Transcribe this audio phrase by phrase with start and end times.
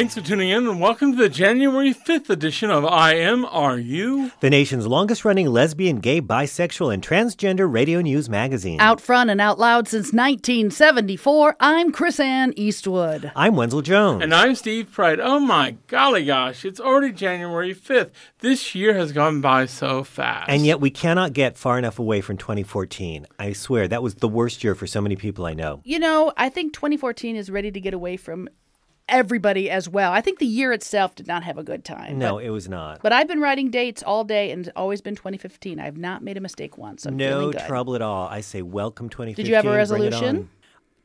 [0.00, 3.78] Thanks for tuning in and welcome to the January 5th edition of I Am Are
[3.78, 4.32] You?
[4.40, 8.80] The nation's longest running lesbian, gay, bisexual, and transgender radio news magazine.
[8.80, 13.30] Out front and out loud since 1974, I'm Chris Ann Eastwood.
[13.36, 14.22] I'm Wenzel Jones.
[14.22, 15.20] And I'm Steve Pride.
[15.20, 18.12] Oh my golly gosh, it's already January 5th.
[18.38, 20.48] This year has gone by so fast.
[20.48, 23.26] And yet we cannot get far enough away from 2014.
[23.38, 25.82] I swear, that was the worst year for so many people I know.
[25.84, 28.48] You know, I think 2014 is ready to get away from
[29.10, 30.12] everybody as well.
[30.12, 32.18] I think the year itself did not have a good time.
[32.18, 33.00] No, But, it was not.
[33.02, 35.78] but I've been writing dates all day and it's always been 2015.
[35.80, 37.04] I've not made a mistake once.
[37.06, 37.66] I'm no feeling good.
[37.66, 38.26] trouble at all.
[38.28, 39.44] I say welcome 2015.
[39.44, 40.48] Did you have a resolution?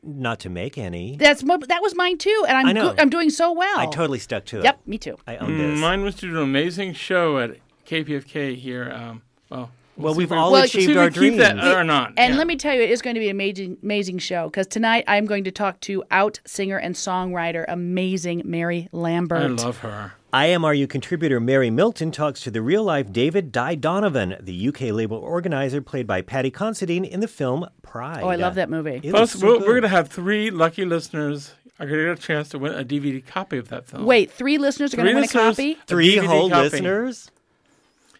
[0.02, 1.16] Not to make any.
[1.16, 2.90] That's mo- that was mine too, and I'm I know.
[2.90, 3.00] good.
[3.00, 3.78] I'm doing so well.
[3.78, 4.64] I totally stuck to it.
[4.64, 5.16] Yep, me too.
[5.26, 5.80] I own Mm, this.
[5.80, 8.92] Mine was to do an amazing show at KPFK here.
[8.92, 11.38] Um, well, well, we've all Well, achieved our keep dreams.
[11.38, 12.12] that or not.
[12.16, 12.38] And yeah.
[12.38, 15.04] let me tell you, it is going to be an amazing, amazing show because tonight
[15.08, 19.60] I'm going to talk to out singer and songwriter, amazing Mary Lambert.
[19.60, 20.12] I love her.
[20.32, 24.36] I Am Are You contributor Mary Milton talks to the real life David Di Donovan,
[24.40, 28.22] the UK label organizer played by Paddy Considine in the film Pride.
[28.22, 29.00] Oh, I love that movie.
[29.02, 32.18] It Plus, so we're, we're going to have three lucky listeners are going to get
[32.18, 34.04] a chance to win a DVD copy of that film.
[34.04, 35.78] Wait, three listeners are going to win a copy?
[35.86, 36.62] Three DVD whole copy.
[36.64, 37.30] listeners?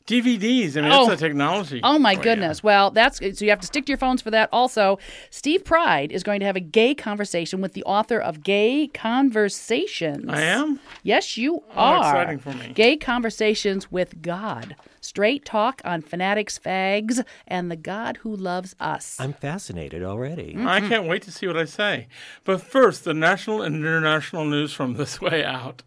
[0.07, 0.77] DVDs.
[0.77, 1.07] I mean, Oh.
[1.07, 1.81] that's the technology.
[1.83, 2.25] Oh my oh, for you.
[2.25, 2.63] goodness.
[2.63, 4.49] Well, that's so you have to stick to your phones for that.
[4.53, 4.99] Also,
[5.31, 10.27] Steve Pride is going to have a gay conversation with the author of Gay Conversations.
[10.29, 10.81] I am?
[11.03, 11.99] Yes, you Oh, are.
[12.23, 12.73] exciting for me.
[12.75, 14.77] Gay Conversations with God.
[15.01, 19.17] Straight talk on fanatics, fags, and the God who loves us.
[19.21, 20.55] I'm fascinated already.
[20.59, 20.89] I mm-hmm.
[20.89, 22.09] can't wait to see what I say.
[22.45, 25.83] But first, the national and international news from this way out.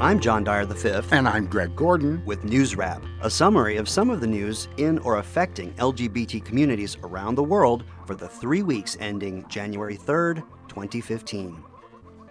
[0.00, 0.90] I'm John Dyer V.
[1.10, 2.22] And I'm Greg Gordon.
[2.24, 6.96] with News Wrap, a summary of some of the news in or affecting LGBT communities
[7.02, 10.36] around the world for the three weeks ending January 3rd,
[10.68, 11.64] 2015.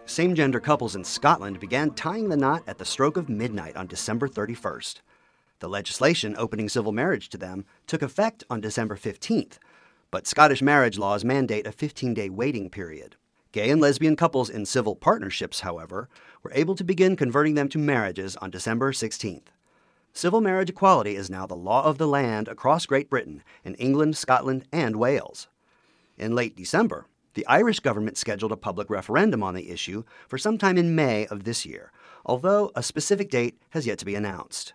[0.06, 3.86] Same gender couples in Scotland began tying the knot at the stroke of midnight on
[3.86, 5.02] December 31st.
[5.60, 9.58] The legislation opening civil marriage to them took effect on December 15th,
[10.10, 13.18] but Scottish marriage laws mandate a 15 day waiting period.
[13.52, 16.08] Gay and lesbian couples in civil partnerships, however,
[16.48, 19.48] were able to begin converting them to marriages on December 16th.
[20.14, 24.16] Civil marriage equality is now the law of the land across Great Britain in England,
[24.16, 25.50] Scotland, and Wales.
[26.18, 30.78] In late December, the Irish government scheduled a public referendum on the issue for sometime
[30.78, 31.92] in May of this year,
[32.26, 34.72] although a specific date has yet to be announced.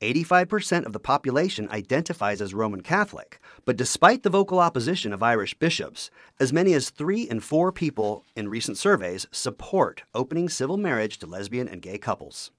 [0.00, 5.54] 85% of the population identifies as Roman Catholic, but despite the vocal opposition of Irish
[5.54, 11.18] bishops, as many as three in four people in recent surveys support opening civil marriage
[11.18, 12.52] to lesbian and gay couples.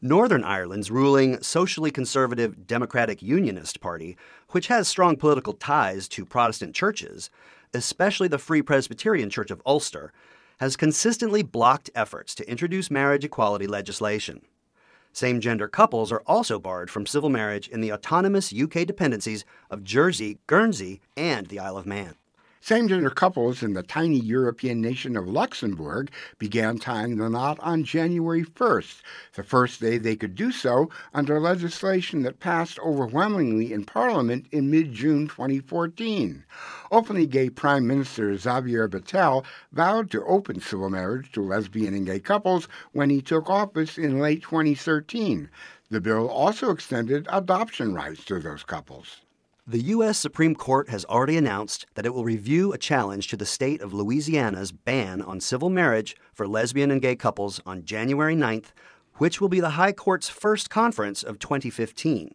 [0.00, 4.16] Northern Ireland's ruling socially conservative Democratic Unionist Party,
[4.50, 7.28] which has strong political ties to Protestant churches,
[7.74, 10.12] especially the Free Presbyterian Church of Ulster,
[10.60, 14.42] has consistently blocked efforts to introduce marriage equality legislation.
[15.18, 19.82] Same gender couples are also barred from civil marriage in the autonomous UK dependencies of
[19.82, 22.14] Jersey, Guernsey, and the Isle of Man.
[22.60, 27.84] Same gender couples in the tiny European nation of Luxembourg began tying the knot on
[27.84, 29.00] January 1st,
[29.34, 34.70] the first day they could do so under legislation that passed overwhelmingly in Parliament in
[34.70, 36.44] mid June 2014.
[36.90, 42.18] Openly gay Prime Minister Xavier Bettel vowed to open civil marriage to lesbian and gay
[42.18, 45.48] couples when he took office in late 2013.
[45.90, 49.22] The bill also extended adoption rights to those couples.
[49.70, 50.16] The U.S.
[50.16, 53.92] Supreme Court has already announced that it will review a challenge to the state of
[53.92, 58.68] Louisiana's ban on civil marriage for lesbian and gay couples on January 9th,
[59.16, 62.34] which will be the High Court's first conference of 2015.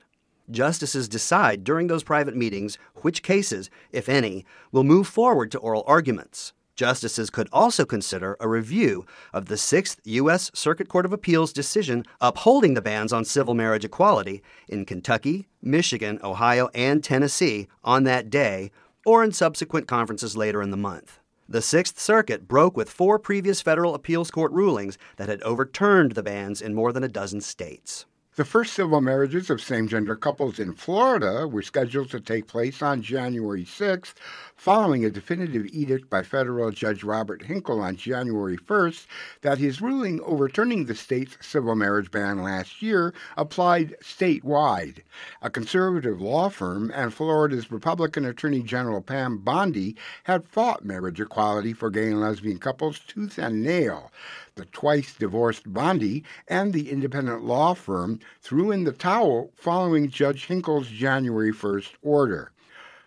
[0.51, 5.83] Justices decide during those private meetings which cases, if any, will move forward to oral
[5.87, 6.53] arguments.
[6.75, 10.49] Justices could also consider a review of the Sixth U.S.
[10.55, 16.19] Circuit Court of Appeals decision upholding the bans on civil marriage equality in Kentucky, Michigan,
[16.23, 18.71] Ohio, and Tennessee on that day
[19.05, 21.19] or in subsequent conferences later in the month.
[21.47, 26.23] The Sixth Circuit broke with four previous federal appeals court rulings that had overturned the
[26.23, 28.05] bans in more than a dozen states.
[28.35, 32.81] The first civil marriages of same gender couples in Florida were scheduled to take place
[32.81, 34.15] on January 6th,
[34.55, 39.07] following a definitive edict by federal Judge Robert Hinkle on January 1st
[39.41, 44.99] that his ruling overturning the state's civil marriage ban last year applied statewide.
[45.41, 51.73] A conservative law firm and Florida's Republican Attorney General Pam Bondi had fought marriage equality
[51.73, 54.11] for gay and lesbian couples tooth and nail
[54.55, 60.45] the twice divorced Bondi and the independent law firm threw in the towel following Judge
[60.45, 62.52] Hinkle's January 1st order.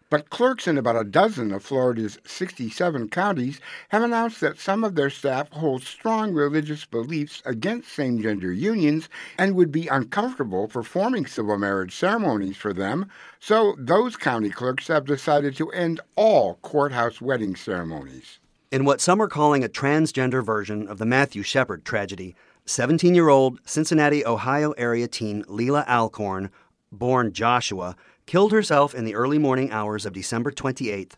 [0.08, 4.94] But clerks in about a dozen of Florida's 67 counties have announced that some of
[4.94, 11.26] their staff hold strong religious beliefs against same gender unions and would be uncomfortable performing
[11.26, 13.11] civil marriage ceremonies for them,
[13.41, 18.38] so those county clerks have decided to end all courthouse wedding ceremonies.
[18.70, 23.29] In what some are calling a transgender version of the Matthew Shepard tragedy, 17 year
[23.29, 26.50] old Cincinnati, Ohio area teen Leelah Alcorn,
[26.93, 31.12] born Joshua, killed herself in the early morning hours of December 28th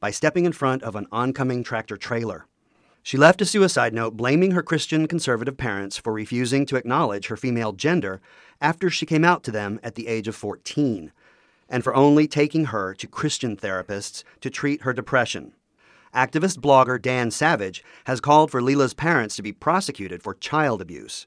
[0.00, 2.46] by stepping in front of an oncoming tractor trailer.
[3.02, 7.36] She left a suicide note blaming her Christian conservative parents for refusing to acknowledge her
[7.36, 8.20] female gender
[8.60, 11.10] after she came out to them at the age of 14,
[11.68, 15.52] and for only taking her to Christian therapists to treat her depression
[16.14, 21.26] activist blogger Dan Savage has called for Leelah's parents to be prosecuted for child abuse.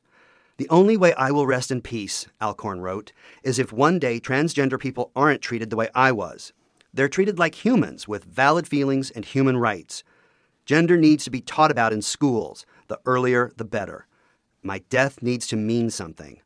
[0.57, 3.11] The only way I will rest in peace, Alcorn wrote,
[3.43, 6.53] is if one day transgender people aren't treated the way I was.
[6.93, 10.05] They're treated like humans with valid feelings and human rights.
[10.65, 12.65] Gender needs to be taught about in schools.
[12.87, 14.07] The earlier, the better.
[14.63, 16.39] My death needs to mean something.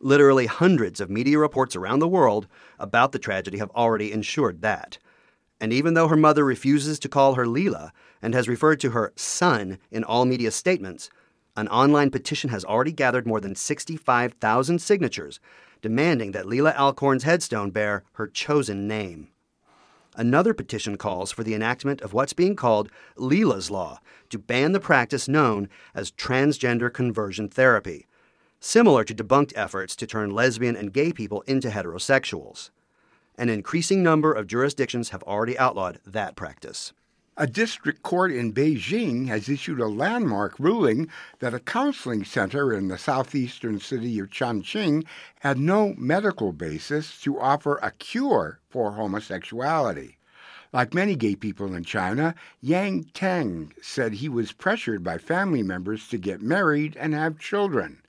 [0.00, 2.46] Literally hundreds of media reports around the world
[2.78, 4.98] about the tragedy have already ensured that.
[5.58, 9.14] And even though her mother refuses to call her Leelah and has referred to her
[9.16, 11.08] son in all media statements,
[11.56, 15.40] an online petition has already gathered more than 65,000 signatures
[15.82, 19.28] demanding that Leelah Alcorn's headstone bear her chosen name.
[20.16, 24.00] Another petition calls for the enactment of what's being called Leelah's Law
[24.30, 28.06] to ban the practice known as transgender conversion therapy,
[28.58, 32.70] similar to debunked efforts to turn lesbian and gay people into heterosexuals.
[33.36, 36.94] An increasing number of jurisdictions have already outlawed that practice.
[37.38, 41.08] A district court in Beijing has issued a landmark ruling
[41.40, 45.04] that a counseling center in the southeastern city of Chongqing
[45.40, 50.16] had no medical basis to offer a cure for homosexuality.
[50.72, 56.08] Like many gay people in China, Yang Teng said he was pressured by family members
[56.08, 58.00] to get married and have children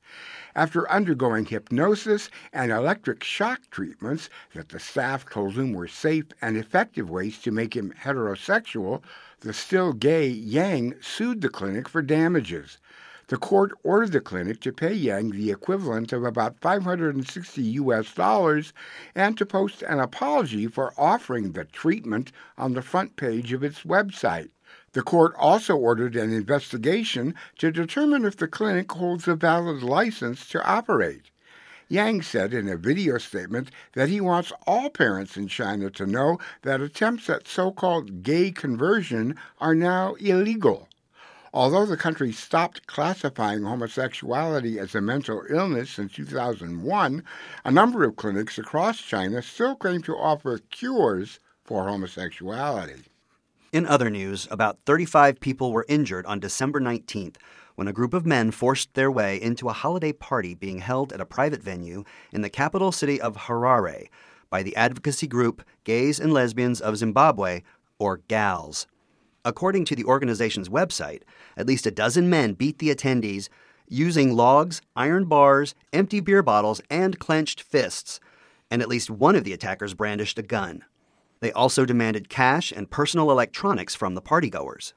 [0.57, 6.57] after undergoing hypnosis and electric shock treatments that the staff told him were safe and
[6.57, 9.03] effective ways to make him heterosexual,
[9.41, 12.79] the still gay Yang sued the clinic for damages.
[13.27, 18.73] The court ordered the clinic to pay Yang the equivalent of about 560 US dollars
[19.13, 23.83] and to post an apology for offering the treatment on the front page of its
[23.83, 24.49] website.
[24.97, 30.49] The court also ordered an investigation to determine if the clinic holds a valid license
[30.49, 31.29] to operate.
[31.87, 36.39] Yang said in a video statement that he wants all parents in China to know
[36.63, 40.89] that attempts at so called gay conversion are now illegal.
[41.53, 47.23] Although the country stopped classifying homosexuality as a mental illness in 2001,
[47.63, 53.03] a number of clinics across China still claim to offer cures for homosexuality.
[53.73, 57.35] In other news, about 35 people were injured on December 19th
[57.75, 61.19] when a group of men forced their way into a holiday party being held at
[61.19, 64.07] a private venue in the capital city of Harare
[64.49, 67.61] by the advocacy group Gays and Lesbians of Zimbabwe,
[67.99, 68.85] or GALZ.
[69.43, 71.23] According to the organization's website,
[71.57, 73.49] at least a dozen men beat the attendees
[73.89, 78.21] using logs, iron bars, empty beer bottles, and clenched fists,
[78.71, 80.85] and at least one of the attackers brandished a gun.
[81.39, 84.93] They also demanded cash and personal electronics from the partygoers.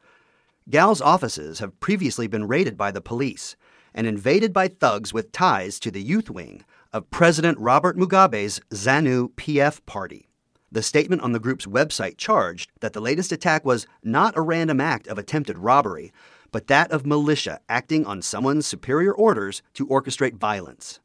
[0.69, 3.57] GALZ offices have previously been raided by the police
[3.95, 9.31] and invaded by thugs with ties to the youth wing of President Robert Mugabe's ZANU
[9.35, 10.29] PF party.
[10.73, 14.81] The statement on the group's website charged that the latest attack was not a random
[14.81, 16.13] act of attempted robbery,
[16.53, 21.01] but that of militia acting on someone's superior orders to orchestrate violence.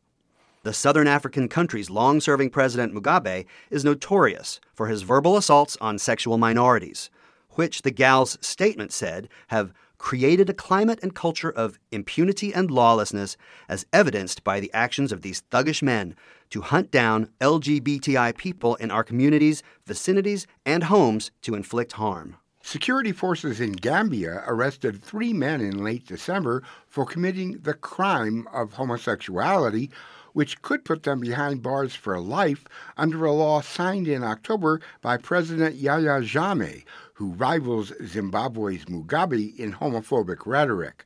[0.65, 5.99] The southern African country's long serving president Mugabe is notorious for his verbal assaults on
[5.99, 7.11] sexual minorities,
[7.51, 13.37] which the GALZ statement said have created a climate and culture of impunity and lawlessness
[13.69, 16.15] as evidenced by the actions of these thuggish men
[16.49, 22.37] to hunt down LGBTI people in our communities, vicinities, and homes to inflict harm.
[22.63, 28.73] Security forces in Gambia arrested three men in late December for committing the crime of
[28.73, 29.91] homosexuality,
[30.35, 32.65] which could put them behind bars for life
[32.97, 39.71] under a law signed in October by President Yahya Jammeh, who rivals Zimbabwe's Mugabe in
[39.71, 41.05] homophobic rhetoric.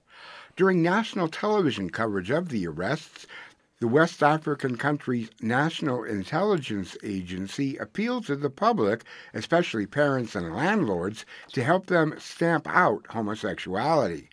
[0.56, 3.28] During national television coverage of the arrests,
[3.80, 9.04] the West African country's National Intelligence Agency appealed to the public,
[9.36, 14.32] especially parents and landlords, to help them stamp out homosexuality.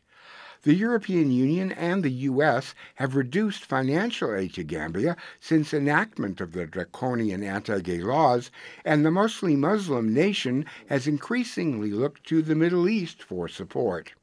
[0.67, 2.75] The European Union and the U.S.
[2.97, 8.51] have reduced financial aid to Gambia since enactment of the draconian anti gay laws,
[8.85, 14.15] and the mostly Muslim nation has increasingly looked to the Middle East for support.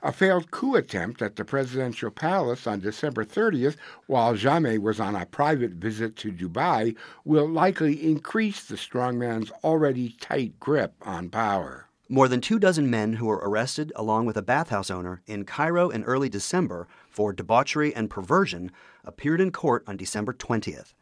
[0.00, 3.74] A failed coup attempt at the presidential palace on December 30th,
[4.06, 10.14] while Jammeh was on a private visit to Dubai, will likely increase the strongman's already
[10.20, 11.87] tight grip on power.
[12.10, 15.90] More than two dozen men who were arrested, along with a bathhouse owner, in Cairo
[15.90, 18.72] in early December for debauchery and perversion
[19.04, 20.94] appeared in court on December 20th.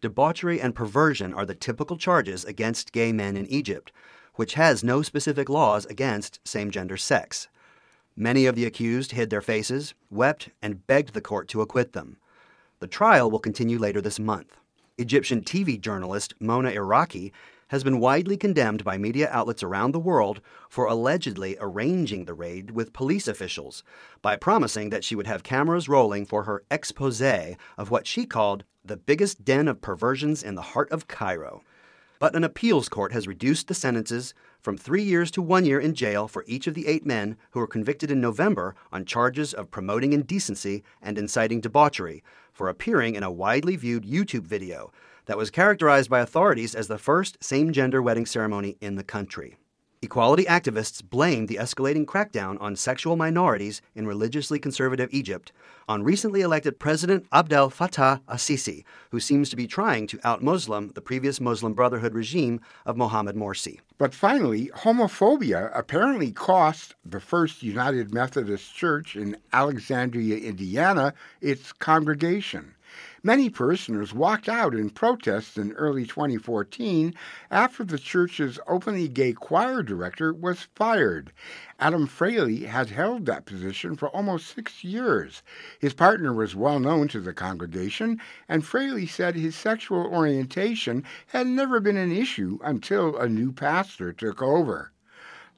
[0.00, 3.92] Debauchery and perversion are the typical charges against gay men in Egypt,
[4.34, 7.46] which has no specific laws against same gender sex.
[8.16, 12.16] Many of the accused hid their faces, wept, and begged the court to acquit them.
[12.80, 14.56] The trial will continue later this month.
[14.98, 17.32] Egyptian TV journalist Mona Iraqi
[17.70, 22.72] has been widely condemned by media outlets around the world for allegedly arranging the raid
[22.72, 23.84] with police officials
[24.22, 27.22] by promising that she would have cameras rolling for her expose
[27.78, 31.62] of what she called the biggest den of perversions in the heart of Cairo.
[32.18, 35.94] But an appeals court has reduced the sentences from three years to one year in
[35.94, 39.70] jail for each of the eight men who were convicted in November on charges of
[39.70, 44.90] promoting indecency and inciting debauchery for appearing in a widely viewed YouTube video
[45.26, 49.56] that was characterized by authorities as the first same gender wedding ceremony in the country.
[50.02, 55.52] Equality activists blamed the escalating crackdown on sexual minorities in religiously conservative Egypt
[55.90, 61.02] on recently elected President Abdel Fattah al-Sisi, who seems to be trying to out-Muslim the
[61.02, 63.80] previous Muslim Brotherhood regime of Mohamed Morsi.
[63.98, 71.12] But finally, homophobia apparently cost the First United Methodist Church in Alexandria, Indiana,
[71.42, 72.74] its congregation.
[73.22, 77.14] Many parishioners walked out in protest in early 2014
[77.50, 81.30] after the church's openly gay choir director was fired.
[81.78, 85.42] Adam Fraley had held that position for almost six years.
[85.78, 91.46] His partner was well known to the congregation, and Fraley said his sexual orientation had
[91.46, 94.92] never been an issue until a new pastor took over.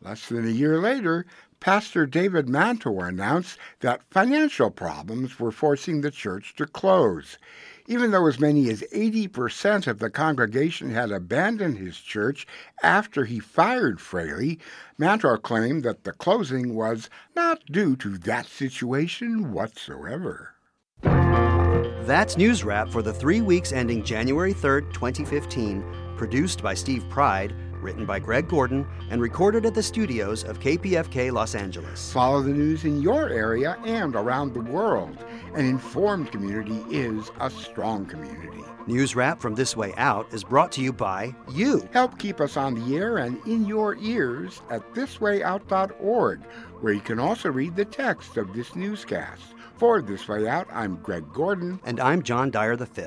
[0.00, 1.26] Less than a year later,
[1.62, 7.38] Pastor David Mantor announced that financial problems were forcing the church to close.
[7.86, 12.48] Even though as many as 80% of the congregation had abandoned his church
[12.82, 14.58] after he fired Fraley,
[14.98, 20.54] Mantor claimed that the closing was not due to that situation whatsoever.
[21.02, 25.84] That's News Wrap for the three weeks ending January 3rd, 2015,
[26.16, 31.32] produced by Steve Pride written by Greg Gordon, and recorded at the studios of KPFK
[31.32, 32.12] Los Angeles.
[32.12, 35.24] Follow the news in your area and around the world.
[35.54, 38.62] An informed community is a strong community.
[38.86, 41.88] News Wrap from This Way Out is brought to you by you.
[41.92, 46.44] Help keep us on the air and in your ears at thiswayout.org,
[46.80, 49.42] where you can also read the text of this newscast.
[49.76, 51.80] For This Way Out, I'm Greg Gordon.
[51.84, 53.02] And I'm John Dyer V.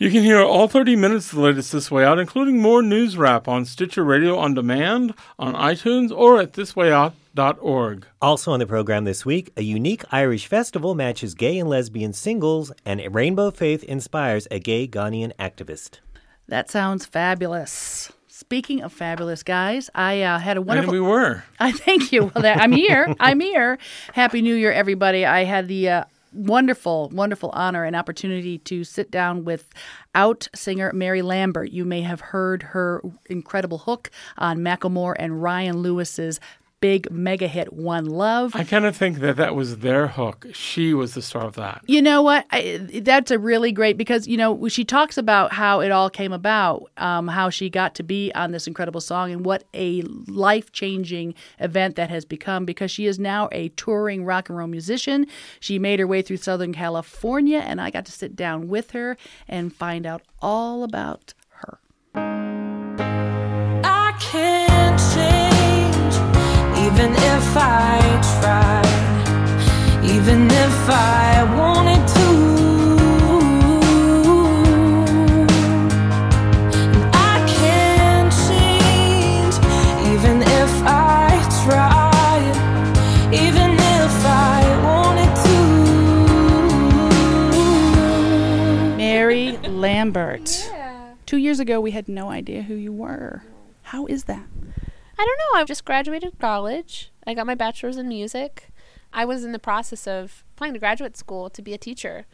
[0.00, 3.18] You can hear all 30 minutes of the latest This Way Out, including more news
[3.18, 8.06] wrap on Stitcher Radio on demand, on iTunes, or at thiswayout.org.
[8.22, 12.72] Also on the program this week, a unique Irish festival matches gay and lesbian singles,
[12.86, 15.98] and Rainbow Faith inspires a gay Ghanaian activist.
[16.48, 18.10] That sounds fabulous.
[18.26, 20.94] Speaking of fabulous guys, I uh, had a wonderful.
[20.94, 21.44] And we were.
[21.60, 22.32] I thank you.
[22.34, 23.14] Well, I'm here.
[23.20, 23.78] I'm here.
[24.14, 25.26] Happy New Year, everybody.
[25.26, 29.72] I had the uh, wonderful, wonderful honor and opportunity to sit down with
[30.14, 31.70] out singer Mary Lambert.
[31.70, 36.40] You may have heard her incredible hook on Macklemore and Ryan Lewis's
[36.80, 38.54] big mega hit One Love.
[38.56, 40.46] I kind of think that that was their hook.
[40.52, 41.82] She was the star of that.
[41.86, 42.46] You know what?
[42.50, 46.32] I, that's a really great because you know she talks about how it all came
[46.32, 50.72] about, um, how she got to be on this incredible song, and what a life
[50.72, 52.64] changing event that has become.
[52.64, 55.26] Because she is now a touring rock and roll musician.
[55.60, 59.16] She made her way through Southern California, and I got to sit down with her
[59.48, 61.78] and find out all about her.
[63.82, 64.49] I can't
[91.50, 93.42] years ago, we had no idea who you were.
[93.82, 94.46] How is that?
[95.18, 95.60] I don't know.
[95.60, 97.10] I just graduated college.
[97.26, 98.68] I got my bachelor's in music.
[99.12, 102.26] I was in the process of applying to graduate school to be a teacher.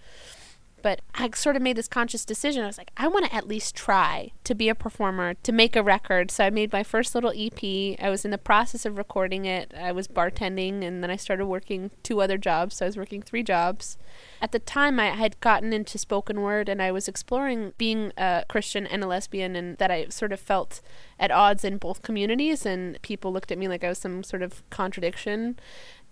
[0.87, 2.62] But I sort of made this conscious decision.
[2.62, 5.75] I was like, I want to at least try to be a performer, to make
[5.75, 6.31] a record.
[6.31, 7.99] So I made my first little EP.
[8.00, 9.75] I was in the process of recording it.
[9.76, 12.76] I was bartending, and then I started working two other jobs.
[12.76, 13.99] So I was working three jobs.
[14.40, 18.45] At the time, I had gotten into spoken word, and I was exploring being a
[18.49, 20.83] Christian and a lesbian, and that I sort of felt
[21.19, 22.64] at odds in both communities.
[22.64, 25.59] And people looked at me like I was some sort of contradiction.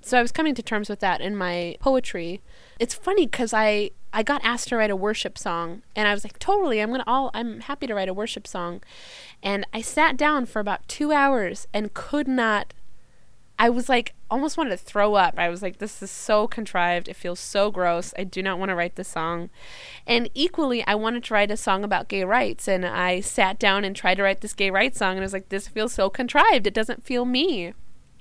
[0.04, 2.42] So I was coming to terms with that in my poetry.
[2.78, 6.25] It's funny because I I got asked to write a worship song, and I was
[6.25, 8.82] like, totally, I'm gonna all I'm happy to write a worship song,
[9.42, 12.75] and I sat down for about two hours and could not.
[13.58, 15.38] I was like almost wanted to throw up.
[15.38, 17.08] I was like, this is so contrived.
[17.08, 18.12] It feels so gross.
[18.18, 19.49] I do not want to write this song.
[20.06, 22.66] And equally, I wanted to write a song about gay rights.
[22.66, 25.12] And I sat down and tried to write this gay rights song.
[25.12, 26.66] And I was like, this feels so contrived.
[26.66, 27.75] It doesn't feel me.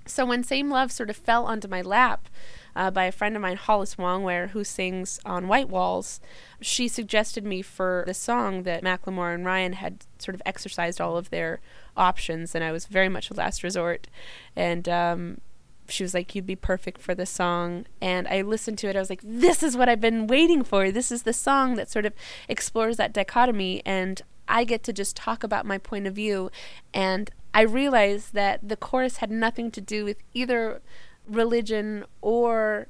[0.06, 2.28] So when Same Love sort of fell onto my lap
[2.76, 6.20] uh, by a friend of mine, Hollis Wong-Wear, who sings on White Walls,
[6.60, 11.18] she suggested me for the song that Macklemore and Ryan had sort of exercised all
[11.18, 11.62] of their
[11.96, 14.08] options, and I was very much a last resort.
[14.56, 15.42] And um,
[15.88, 18.96] she was like, "You'd be perfect for this song." And I listened to it.
[18.96, 20.92] I was like, "This is what I've been waiting for.
[20.92, 22.14] This is the song that sort of
[22.50, 26.50] explores that dichotomy." And I get to just talk about my point of view.
[26.94, 30.82] And I realized that the chorus had nothing to do with either
[31.28, 32.88] religion or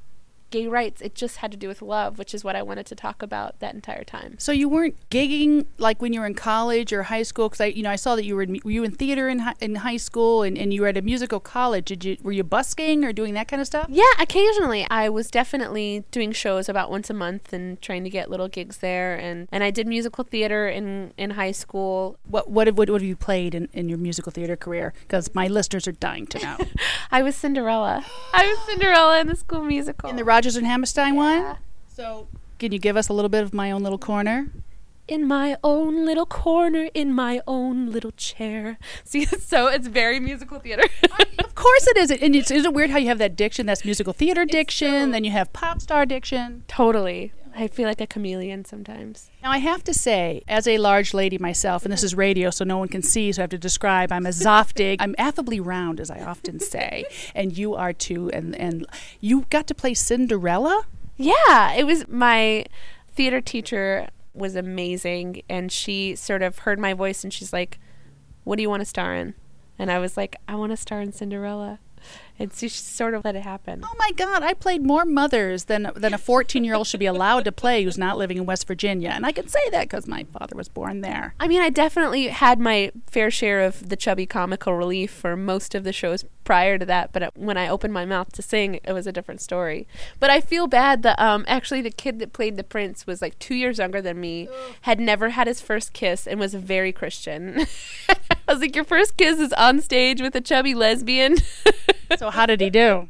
[0.53, 1.01] gay rights.
[1.01, 3.59] It just had to do with love, which is what I wanted to talk about
[3.59, 4.35] that entire time.
[4.37, 7.65] So you weren't gigging like when you were in college or high school because I,
[7.65, 9.73] you know, I saw that you were in, were you in theater in hi- in
[9.75, 11.85] high school and, and you were at a musical college.
[11.85, 13.87] Did you were you busking or doing that kind of stuff?
[13.89, 18.29] Yeah, occasionally I was definitely doing shows about once a month and trying to get
[18.29, 22.19] little gigs there and, and I did musical theater in, in high school.
[22.29, 24.93] What what have, what, what have you played in, in your musical theater career?
[25.01, 26.57] Because my listeners are dying to know.
[27.11, 28.05] I was Cinderella.
[28.33, 30.11] I was Cinderella in the school musical.
[30.11, 31.55] in the Rodgers and Hammerstein one.
[31.87, 32.27] So
[32.59, 34.51] can you give us a little bit of my own little corner?
[35.07, 38.77] in my own little corner, in my own little chair.
[39.05, 40.83] See, so it's very musical theater.
[41.39, 42.11] Of course it is.
[42.11, 43.65] And it's, isn't it weird how you have that diction?
[43.65, 45.11] That's musical theater diction.
[45.11, 46.63] then you have pop star diction.
[46.67, 47.31] totally.
[47.55, 49.29] I feel like a chameleon sometimes.
[49.41, 52.65] Now, I have to say, as a large lady myself, and this is radio, so
[52.65, 54.97] no one can see, so I have to describe, I'm a Zoftig.
[54.99, 58.29] I'm affably round, as I often say, and you are too.
[58.31, 58.85] And, and
[59.19, 60.85] you got to play Cinderella?
[61.15, 62.65] Yeah, it was my
[63.15, 67.79] theater teacher was amazing and she sort of heard my voice and she's like,
[68.43, 69.35] "What do you want to star in?"
[69.77, 71.79] And I was like, "I want to star in Cinderella."
[72.39, 73.81] And so she sort of let it happen.
[73.83, 77.05] Oh my God, I played more mothers than, than a 14 year old should be
[77.05, 79.09] allowed to play who's not living in West Virginia.
[79.09, 81.35] And I can say that because my father was born there.
[81.39, 85.75] I mean, I definitely had my fair share of the chubby comical relief for most
[85.75, 88.91] of the shows prior to that, but when I opened my mouth to sing, it
[88.91, 89.87] was a different story.
[90.19, 93.37] But I feel bad that um, actually the kid that played the prince was like
[93.39, 94.49] two years younger than me,
[94.81, 97.65] had never had his first kiss, and was very Christian.
[98.53, 101.37] I was like, Your first kiss is on stage with a chubby lesbian.
[102.19, 103.07] So, how did he do?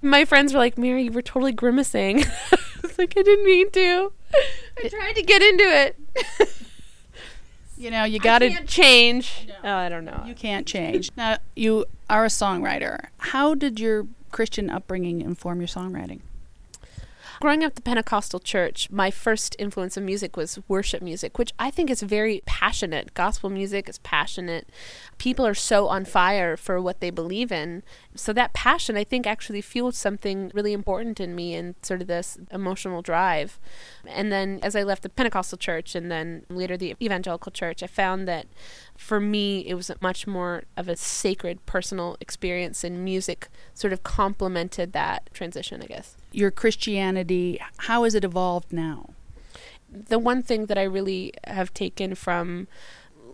[0.00, 2.24] my friends were like, Mary, you were totally grimacing.
[2.52, 4.12] I was like, I didn't mean to.
[4.82, 5.96] I tried to get into it.
[7.76, 8.64] You know, you got to.
[8.64, 9.48] Change.
[9.62, 10.24] Oh, I don't know.
[10.26, 11.10] You can't change.
[11.14, 13.08] Now, you are a songwriter.
[13.18, 16.20] How did your Christian upbringing inform your songwriting?
[17.38, 21.70] Growing up the Pentecostal church, my first influence of music was worship music, which I
[21.70, 23.12] think is very passionate.
[23.12, 24.70] Gospel music is passionate.
[25.18, 27.82] People are so on fire for what they believe in.
[28.14, 32.06] So that passion, I think, actually fueled something really important in me and sort of
[32.06, 33.60] this emotional drive.
[34.06, 37.86] And then as I left the Pentecostal church and then later the evangelical church, I
[37.86, 38.46] found that
[38.96, 44.02] for me, it was much more of a sacred personal experience, and music sort of
[44.02, 46.16] complemented that transition, I guess.
[46.36, 49.14] Your Christianity, how has it evolved now?
[49.90, 52.68] The one thing that I really have taken from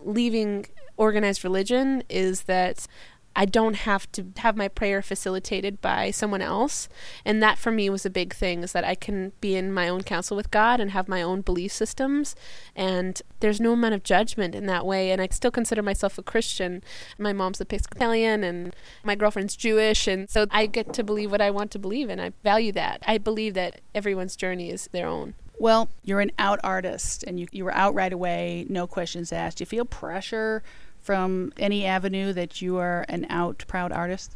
[0.05, 2.87] leaving organized religion is that
[3.35, 6.87] I don't have to have my prayer facilitated by someone else.
[7.25, 9.89] And that for me was a big thing is that I can be in my
[9.89, 12.35] own counsel with God and have my own belief systems.
[12.75, 15.11] And there's no amount of judgment in that way.
[15.11, 16.83] And I still consider myself a Christian.
[17.17, 20.07] My mom's Episcopalian and my girlfriend's Jewish.
[20.07, 22.09] And so I get to believe what I want to believe.
[22.09, 23.01] And I value that.
[23.07, 25.33] I believe that everyone's journey is their own.
[25.59, 29.59] Well, you're an out artist and you, you were out right away, no questions asked.
[29.59, 30.63] You feel pressure
[31.03, 34.33] from any avenue that you are an out proud artist?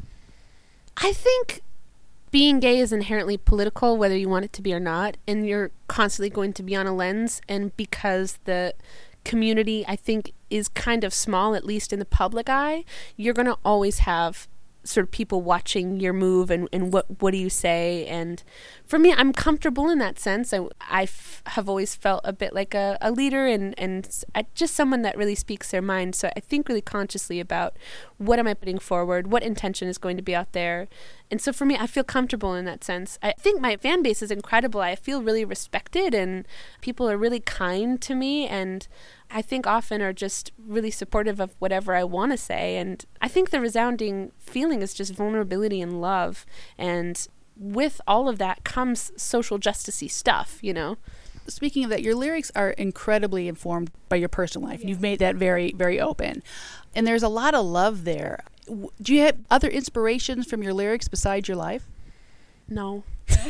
[0.96, 1.62] I think
[2.30, 5.70] being gay is inherently political, whether you want it to be or not, and you're
[5.88, 7.40] constantly going to be on a lens.
[7.48, 8.74] And because the
[9.24, 12.84] community, I think, is kind of small, at least in the public eye,
[13.16, 14.46] you're going to always have
[14.88, 18.06] sort of people watching your move and, and what what do you say?
[18.06, 18.42] And
[18.84, 20.52] for me i'm comfortable in that sense.
[20.52, 24.08] I, I f- have always felt a bit like a, a leader and and
[24.54, 26.14] just someone that really speaks their mind.
[26.14, 27.76] So i think really consciously about
[28.16, 29.30] what am i putting forward?
[29.30, 30.88] What intention is going to be out there
[31.30, 34.22] and so for me i feel comfortable in that sense i think my fan base
[34.22, 36.46] is incredible i feel really respected and
[36.80, 38.88] people are really kind to me and
[39.30, 42.76] I think often are just really supportive of whatever I want to say.
[42.76, 46.46] And I think the resounding feeling is just vulnerability and love.
[46.78, 50.96] And with all of that comes social justicey stuff, you know?
[51.46, 54.84] Speaking of that, your lyrics are incredibly informed by your personal life.
[54.84, 56.42] You've made that very, very open.
[56.94, 58.44] And there's a lot of love there.
[59.00, 61.88] Do you have other inspirations from your lyrics besides your life?
[62.68, 63.04] No.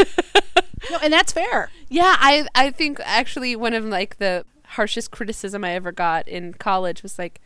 [0.91, 1.71] no, and that's fair.
[1.89, 6.55] Yeah, I I think actually one of like the harshest criticism I ever got in
[6.55, 7.41] college was like,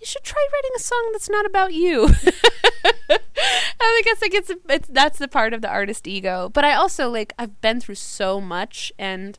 [0.00, 2.08] you should try writing a song that's not about you.
[3.80, 6.50] I guess like it's, it's that's the part of the artist ego.
[6.52, 9.38] But I also like I've been through so much and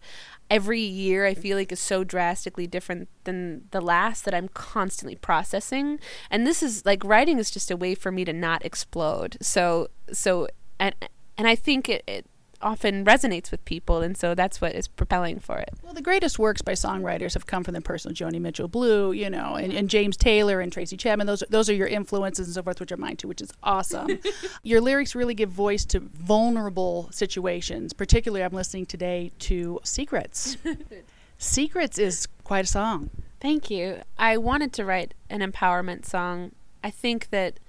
[0.50, 5.16] every year I feel like is so drastically different than the last that I'm constantly
[5.16, 6.00] processing.
[6.30, 9.38] And this is like writing is just a way for me to not explode.
[9.42, 10.48] So so
[10.80, 10.96] and
[11.38, 12.26] and I think it, it
[12.62, 15.70] often resonates with people, and so that's what is propelling for it.
[15.82, 19.30] Well, the greatest works by songwriters have come from the personal Joni Mitchell Blue, you
[19.30, 21.28] know, and, and James Taylor and Tracy Chapman.
[21.28, 23.52] Those are, those are your influences and so forth, which are mine too, which is
[23.64, 24.20] awesome.
[24.64, 27.94] your lyrics really give voice to vulnerable situations.
[27.94, 30.58] Particularly, I'm listening today to Secrets.
[31.38, 33.10] Secrets is quite a song.
[33.40, 34.02] Thank you.
[34.18, 36.52] I wanted to write an empowerment song.
[36.84, 37.60] I think that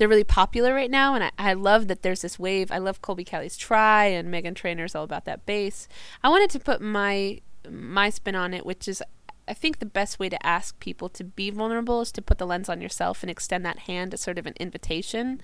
[0.00, 2.72] they're really popular right now, and I, I love that there's this wave.
[2.72, 5.88] I love Colbie Caillat's Try and Meghan Trainor's all about that bass.
[6.24, 9.02] I wanted to put my my spin on it, which is
[9.46, 12.46] I think the best way to ask people to be vulnerable is to put the
[12.46, 15.42] lens on yourself and extend that hand as sort of an invitation.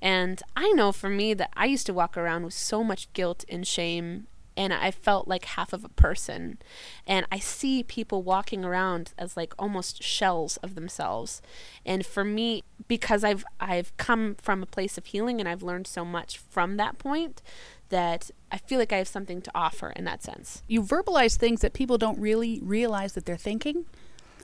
[0.00, 3.44] And I know for me that I used to walk around with so much guilt
[3.50, 4.28] and shame
[4.60, 6.58] and I felt like half of a person.
[7.06, 11.40] And I see people walking around as like almost shells of themselves.
[11.86, 15.86] And for me, because I've I've come from a place of healing and I've learned
[15.86, 17.40] so much from that point
[17.88, 20.62] that I feel like I have something to offer in that sense.
[20.68, 23.86] You verbalize things that people don't really realize that they're thinking.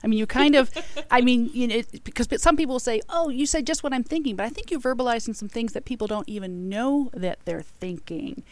[0.02, 0.70] I mean, you kind of,
[1.10, 4.34] I mean, you know, because some people say, "Oh, you said just what I'm thinking,"
[4.34, 8.44] but I think you're verbalizing some things that people don't even know that they're thinking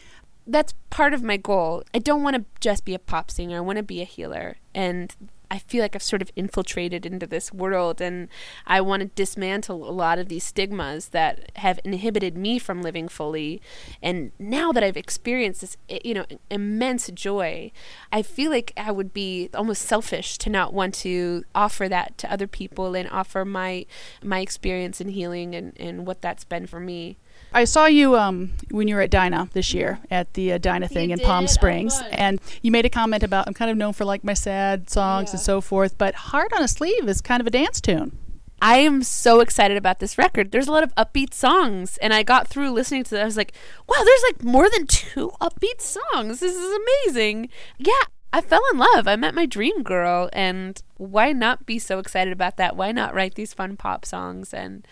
[0.47, 1.83] that's part of my goal.
[1.93, 3.57] I don't want to just be a pop singer.
[3.57, 4.57] I want to be a healer.
[4.73, 5.15] And
[5.49, 8.27] I feel like I've sort of infiltrated into this world and
[8.65, 13.07] I want to dismantle a lot of these stigmas that have inhibited me from living
[13.07, 13.61] fully.
[14.01, 17.71] And now that I've experienced this, you know, immense joy,
[18.11, 22.31] I feel like I would be almost selfish to not want to offer that to
[22.31, 23.85] other people and offer my
[24.23, 27.17] my experience in healing and, and what that's been for me.
[27.55, 30.89] I saw you um, when you were at Dinah this year at the uh, Dinah
[30.89, 34.03] thing in Palm Springs, and you made a comment about I'm kind of known for
[34.03, 35.35] like my sad songs yeah.
[35.35, 38.17] and so forth, but "Heart on a Sleeve" is kind of a dance tune.
[38.61, 40.51] I am so excited about this record.
[40.51, 43.21] There's a lot of upbeat songs, and I got through listening to that.
[43.21, 43.53] I was like,
[43.87, 46.41] wow, there's like more than two upbeat songs.
[46.41, 47.49] This is amazing.
[47.77, 47.93] Yeah,
[48.33, 49.07] I fell in love.
[49.07, 52.75] I met my dream girl, and why not be so excited about that?
[52.75, 54.53] Why not write these fun pop songs?
[54.53, 54.85] And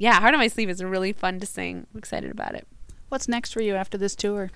[0.00, 1.86] yeah, Heart on My Sleeve is really fun to sing.
[1.92, 2.66] I'm excited about it.
[3.10, 4.50] What's next for you after this tour?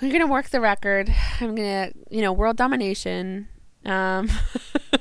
[0.00, 1.12] I'm gonna work the record.
[1.38, 3.48] I'm gonna, you know, world domination.
[3.84, 4.30] Um,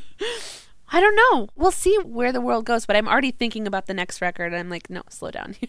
[0.91, 1.47] I don't know.
[1.55, 4.53] We'll see where the world goes, but I'm already thinking about the next record.
[4.53, 5.55] I'm like, no, slow down.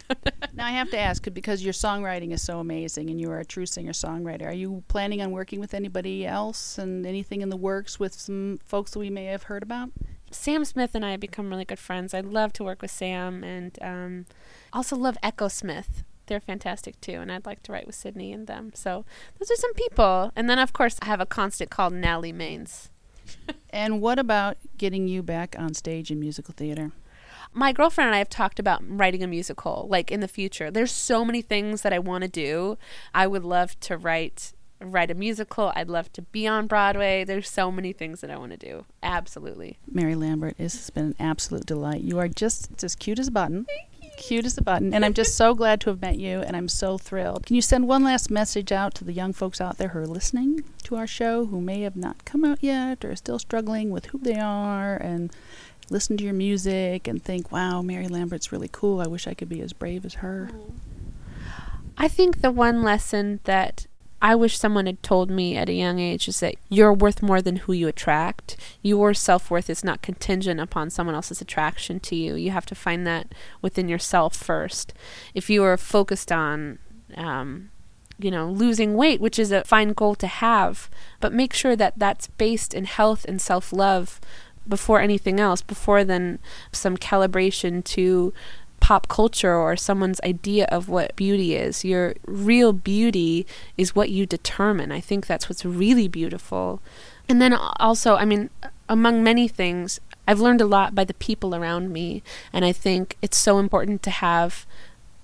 [0.55, 3.45] Now I have to ask because your songwriting is so amazing and you are a
[3.45, 4.47] true singer songwriter.
[4.47, 8.59] Are you planning on working with anybody else and anything in the works with some
[8.65, 9.91] folks that we may have heard about?
[10.37, 12.15] Sam Smith and I have become really good friends.
[12.15, 14.27] I love to work with Sam, and um,
[14.73, 16.05] also love Echosmith.
[16.27, 18.73] They're fantastic too, and I'd like to write with Sydney and them.
[18.75, 19.05] So
[19.39, 20.33] those are some people.
[20.35, 22.89] And then of course I have a constant called Natalie Maines.
[23.71, 26.93] And what about getting you back on stage in musical theater?
[27.53, 30.71] my girlfriend and I have talked about writing a musical like in the future.
[30.71, 32.77] There's so many things that I want to do.
[33.15, 35.73] I would love to write write a musical.
[35.75, 37.25] I'd love to be on Broadway.
[37.25, 38.85] There's so many things that I want to do.
[39.03, 39.79] Absolutely.
[39.91, 42.03] Mary Lambert, this has been an absolute delight.
[42.03, 43.65] You are just as cute as a button.
[43.65, 44.11] Thank you.
[44.17, 44.95] Cute as a button.
[44.95, 47.47] And I'm just so glad to have met you, and I'm so thrilled.
[47.47, 50.07] Can you send one last message out to the young folks out there who are
[50.07, 53.91] listening to our show who may have not come out yet or are still struggling
[53.91, 55.31] with who they are and
[55.91, 59.01] listen to your music and think, wow, Mary Lambert's really cool.
[59.01, 60.51] I wish I could be as brave as her?
[60.53, 60.73] Mm.
[61.99, 63.87] I think the one lesson that
[64.23, 67.43] I wish someone had told me at a young age is that you're worth more
[67.43, 68.57] than who you attract.
[68.83, 72.35] Your self worth is not contingent upon someone else's attraction to you.
[72.35, 74.95] You have to find that within yourself first.
[75.35, 76.79] If you are focused on,
[77.17, 77.71] um,
[78.19, 80.89] you know, losing weight, which is a fine goal to have,
[81.21, 84.19] but make sure that that's based in health and self love
[84.67, 86.39] before anything else, before then
[86.73, 88.33] some calibration to
[88.81, 91.85] pop culture or someone's idea of what beauty is.
[91.85, 94.93] Your real beauty is what you determine.
[94.93, 96.81] I think that's what's really beautiful.
[97.29, 98.51] And then also, I mean,
[98.89, 103.17] among many things, I've learned a lot by the people around me, and I think
[103.23, 104.67] it's so important to have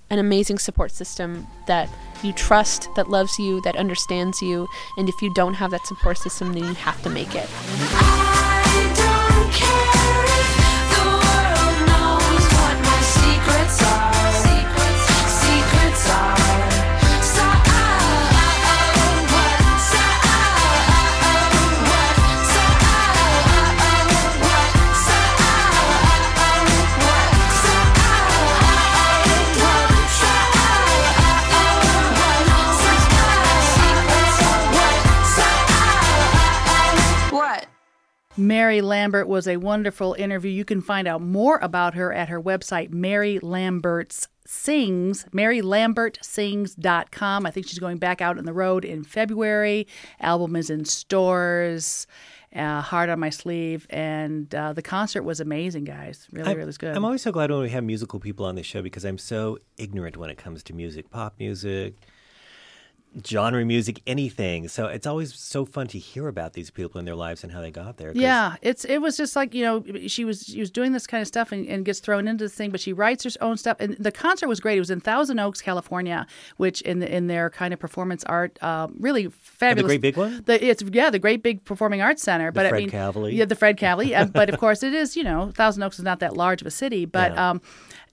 [0.09, 1.89] an amazing support system that
[2.21, 4.67] you trust, that loves you, that understands you.
[4.97, 7.49] And if you don't have that support system, then you have to make it.
[38.73, 40.49] Mary Lambert was a wonderful interview.
[40.49, 47.45] You can find out more about her at her website, Mary Lambert's Sings, MaryLambertSings.com.
[47.45, 49.85] I think she's going back out on the road in February.
[50.19, 52.07] Album is in stores.
[52.55, 56.27] Uh, Heart on my sleeve, and uh, the concert was amazing, guys.
[56.31, 56.95] Really, I'm, really good.
[56.95, 59.59] I'm always so glad when we have musical people on the show because I'm so
[59.77, 61.93] ignorant when it comes to music, pop music,
[63.25, 64.67] genre music, anything.
[64.67, 67.61] So it's always so fun to hear about these people in their lives and how
[67.61, 68.11] they got there.
[68.13, 71.21] Yeah, it's it was just like you know she was she was doing this kind
[71.21, 73.77] of stuff and, and gets thrown into this thing, but she writes her own stuff.
[73.79, 74.77] And the concert was great.
[74.77, 76.25] It was in Thousand Oaks, California,
[76.57, 79.89] which in the, in their kind of performance art, um, really fabulous.
[79.89, 80.43] great big one?
[80.45, 82.51] The, it's yeah, the Great Big Performing Arts Center.
[82.51, 83.35] but Fred I mean?
[83.35, 84.17] Yeah, the Fred Kavli.
[84.17, 86.67] uh, but of course, it is you know Thousand Oaks is not that large of
[86.67, 87.33] a city, but.
[87.33, 87.49] Yeah.
[87.51, 87.61] Um,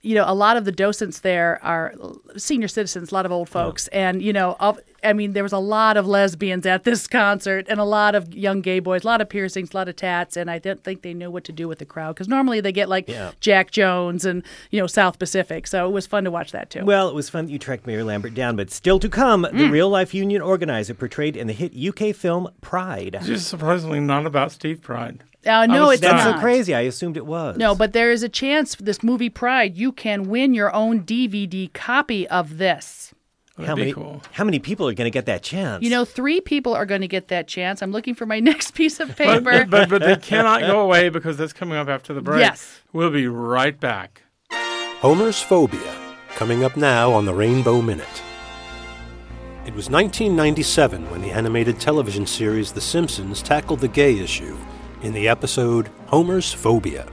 [0.03, 1.93] you know, a lot of the docents there are
[2.35, 5.51] senior citizens, a lot of old folks, and you know, of, I mean, there was
[5.53, 9.07] a lot of lesbians at this concert, and a lot of young gay boys, a
[9.07, 11.51] lot of piercings, a lot of tats, and I don't think they knew what to
[11.51, 13.31] do with the crowd because normally they get like Yeah.
[13.39, 16.85] Jack Jones and you know South Pacific, so it was fun to watch that too.
[16.85, 19.49] Well, it was fun that you tracked Mary Lambert down, but still to come, the
[19.49, 19.71] Mm.
[19.71, 23.19] real life union organizer portrayed in the hit UK film Pride.
[23.23, 25.23] Just surprisingly not about Steve Pride.
[25.47, 26.35] uh, no, was it's That's not.
[26.35, 26.75] so crazy.
[26.75, 27.57] I assumed it was.
[27.57, 29.75] No, but there is a chance for this movie Pride.
[29.75, 33.10] You can win your own DVD copy of this.
[33.61, 34.21] How That'd be many cool.
[34.31, 35.83] how many people are going to get that chance?
[35.83, 37.81] You know, three people are going to get that chance.
[37.81, 39.65] I'm looking for my next piece of But, paper.
[39.65, 42.39] but, but they cannot go away because that's coming up after the break.
[42.41, 42.81] Yes.
[42.93, 44.23] We'll be right back.
[44.99, 45.95] Homer's Phobia,
[46.35, 48.21] coming up now on the Rainbow Minute.
[49.65, 54.57] It was 1997 when the animated television series The Simpsons tackled the gay issue
[55.03, 57.07] in the episode Homer's Phobia.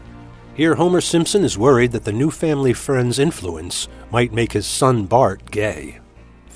[0.54, 5.04] Here, Homer Simpson is worried that the new family friend's influence might make his son
[5.06, 6.00] Bart gay.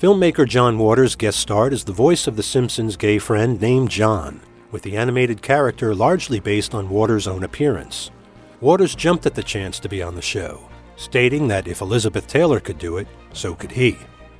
[0.03, 4.41] Filmmaker John Waters guest starred as the voice of the Simpsons' gay friend named John,
[4.69, 8.11] with the animated character largely based on Waters' own appearance.
[8.59, 12.59] Waters jumped at the chance to be on the show, stating that if Elizabeth Taylor
[12.59, 13.95] could do it, so could he.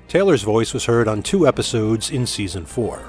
[0.10, 3.02] Taylor's voice was heard on two episodes in season 4.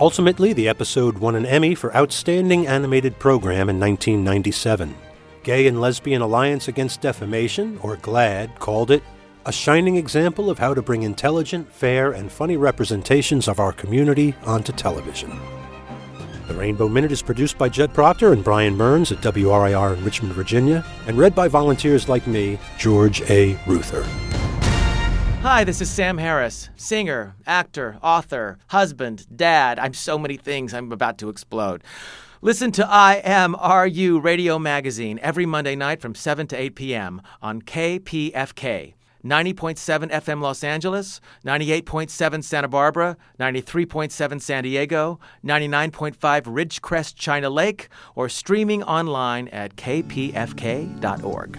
[0.00, 4.92] Ultimately, the episode won an Emmy for Outstanding Animated Program in 1997.
[5.44, 9.04] Gay and Lesbian Alliance Against Defamation, or GLAAD, called it
[9.46, 14.34] a shining example of how to bring intelligent, fair, and funny representations of our community
[14.46, 15.38] onto television.
[16.48, 20.34] The Rainbow Minute is produced by Jed Proctor and Brian Burns at WRIR in Richmond,
[20.34, 23.58] Virginia, and read by volunteers like me, George A.
[23.66, 24.02] Ruther.
[25.42, 29.78] Hi, this is Sam Harris, singer, actor, author, husband, dad.
[29.78, 30.72] I'm so many things.
[30.72, 31.84] I'm about to explode.
[32.40, 37.22] Listen to IMRU Radio Magazine every Monday night from 7 to 8 p.m.
[37.42, 38.94] on KPFK.
[39.24, 48.28] 90.7 FM Los Angeles, 98.7 Santa Barbara, 93.7 San Diego, 99.5 Ridgecrest China Lake, or
[48.28, 51.58] streaming online at kpfk.org.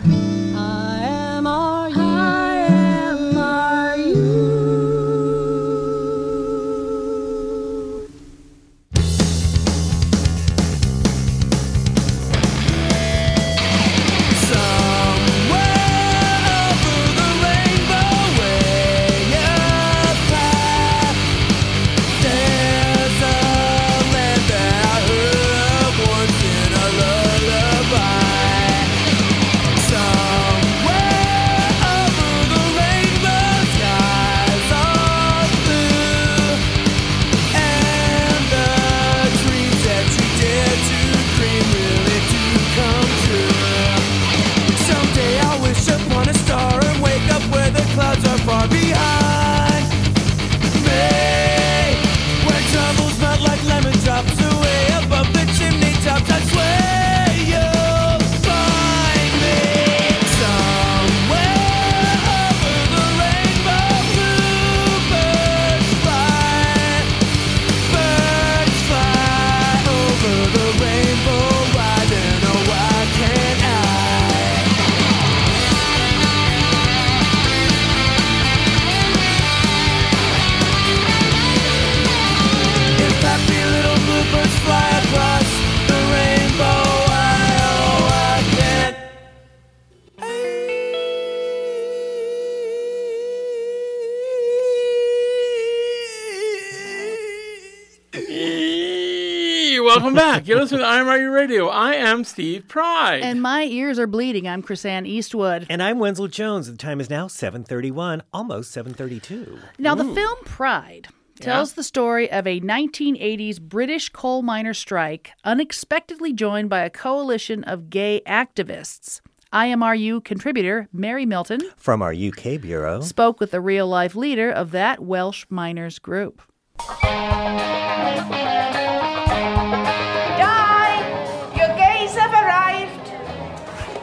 [100.46, 101.70] You're listening to IMRU Radio.
[101.70, 103.22] I am Steve Pride.
[103.24, 104.48] And my ears are bleeding.
[104.48, 105.66] I'm Chrisanne Eastwood.
[105.72, 106.70] And I'm Wenzel Jones.
[106.70, 109.58] The time is now 7:31, almost 7:32.
[109.80, 111.08] Now, the film Pride
[111.40, 117.64] tells the story of a 1980s British coal miner strike, unexpectedly joined by a coalition
[117.64, 119.22] of gay activists.
[119.52, 123.02] IMRU contributor Mary Milton From our UK bureau.
[123.02, 126.44] spoke with the real life leader of that Welsh miners group.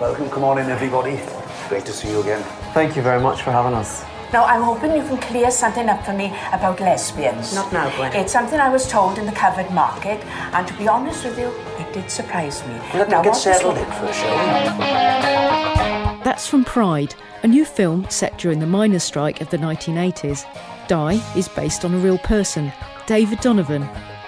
[0.02, 1.20] Welcome, come on in, everybody.
[1.68, 2.42] Great to see you again.
[2.74, 4.04] Thank you very much for having us.
[4.32, 7.54] Now, I'm hoping you can clear something up for me about lesbians.
[7.54, 8.12] Not now, Gwen.
[8.12, 10.20] It's something I was told in the covered market,
[10.54, 12.74] and to be honest with you, it did surprise me.
[12.94, 16.24] Let now, get settled in first, shall we?
[16.24, 20.44] That's from Pride, a new film set during the miners' strike of the 1980s.
[20.88, 22.72] Dai is based on a real person,
[23.06, 23.84] David Donovan,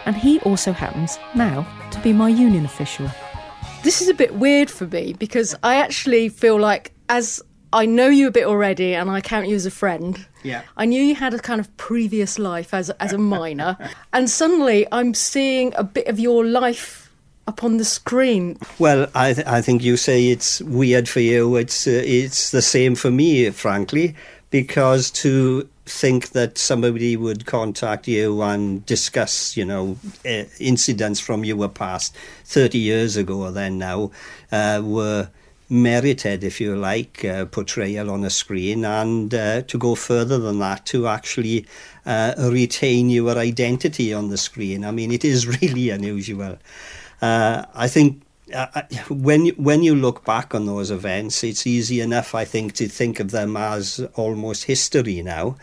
[0.06, 3.10] and he also happens, now, to be my union official.
[3.84, 7.40] This is a bit weird for me because I actually feel like, as
[7.72, 10.62] I know you a bit already and I count you as a friend, Yeah.
[10.76, 13.76] I knew you had a kind of previous life as, as a miner,
[14.12, 17.10] and suddenly I'm seeing a bit of your life
[17.46, 18.56] upon the screen.
[18.78, 21.56] Well, I, th- I think you say it's weird for you.
[21.56, 24.14] It's uh, it's the same for me, frankly,
[24.50, 29.96] because to think that somebody would contact you and discuss, you know,
[30.58, 34.10] incidents from your past thirty years ago or then now
[34.50, 35.28] uh, were
[35.68, 40.58] merited, if you like, uh, portrayal on a screen, and uh, to go further than
[40.58, 41.66] that, to actually
[42.06, 44.84] uh, retain your identity on the screen.
[44.84, 46.58] I mean, it is really unusual.
[47.22, 48.22] Uh, I think
[49.08, 53.20] when when you look back on those events, it's easy enough, I think, to think
[53.20, 55.56] of them as almost history now.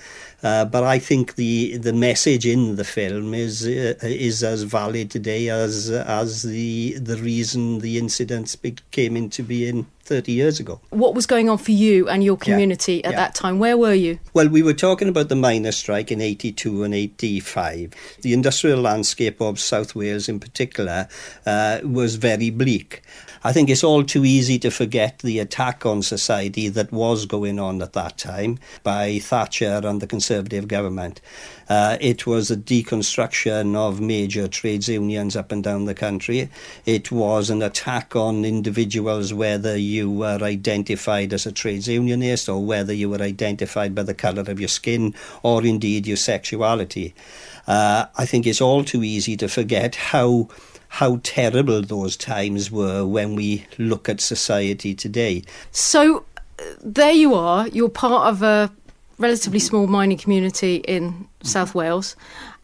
[0.43, 5.11] Uh, but I think the the message in the film is uh, is as valid
[5.11, 8.57] today as as the the reason the incidents
[8.91, 10.81] came into being thirty years ago.
[10.89, 13.17] What was going on for you and your community at yeah.
[13.17, 13.59] that time?
[13.59, 14.19] Where were you?
[14.33, 17.93] Well, we were talking about the miners' strike in 82 and 85.
[18.21, 21.07] The industrial landscape of South Wales, in particular,
[21.45, 23.01] uh, was very bleak.
[23.43, 27.59] I think it's all too easy to forget the attack on society that was going
[27.59, 31.21] on at that time by Thatcher and the Conservative government.
[31.71, 36.49] Uh, it was a deconstruction of major trades unions up and down the country.
[36.85, 42.61] It was an attack on individuals, whether you were identified as a trades unionist or
[42.61, 47.15] whether you were identified by the colour of your skin or indeed your sexuality.
[47.65, 50.49] Uh, I think it's all too easy to forget how
[50.99, 55.41] how terrible those times were when we look at society today.
[55.71, 56.25] So
[56.59, 57.69] uh, there you are.
[57.69, 58.69] You're part of a
[59.21, 62.15] relatively small mining community in South Wales,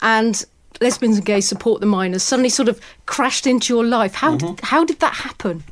[0.01, 0.45] and
[0.81, 2.23] lesbians and gays support the miners.
[2.23, 4.15] Suddenly, sort of crashed into your life.
[4.15, 4.65] How did, mm-hmm.
[4.65, 5.63] how did that happen?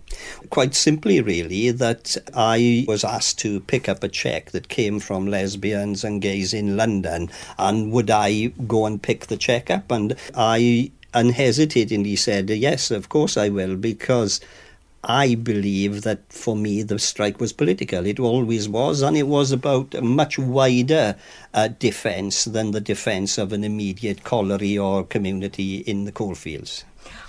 [0.49, 5.27] Quite simply, really, that I was asked to pick up a cheque that came from
[5.27, 9.91] lesbians and gays in London, and would I go and pick the cheque up?
[9.91, 14.39] And I unhesitatingly said, Yes, of course I will, because
[15.08, 18.08] I believe that for me the strike was political.
[18.08, 21.16] It always was, and it was about a much wider
[21.53, 26.86] uh, defence than the defence of an immediate colliery or community in the coalfields.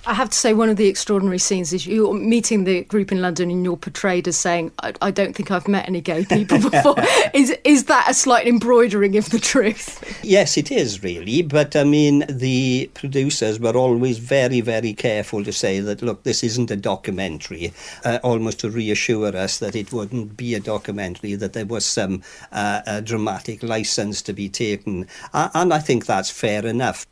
[0.07, 3.20] I have to say, one of the extraordinary scenes is you're meeting the group in
[3.20, 6.59] London and you're portrayed as saying, I, I don't think I've met any gay people
[6.70, 6.94] before.
[7.34, 10.20] is, is that a slight embroidering of the truth?
[10.22, 11.42] Yes, it is really.
[11.42, 16.44] But I mean, the producers were always very, very careful to say that, look, this
[16.44, 17.72] isn't a documentary,
[18.04, 22.22] uh, almost to reassure us that it wouldn't be a documentary, that there was some
[22.52, 25.09] uh, dramatic license to be taken.
[25.34, 27.07] Uh, and I think that's fair enough.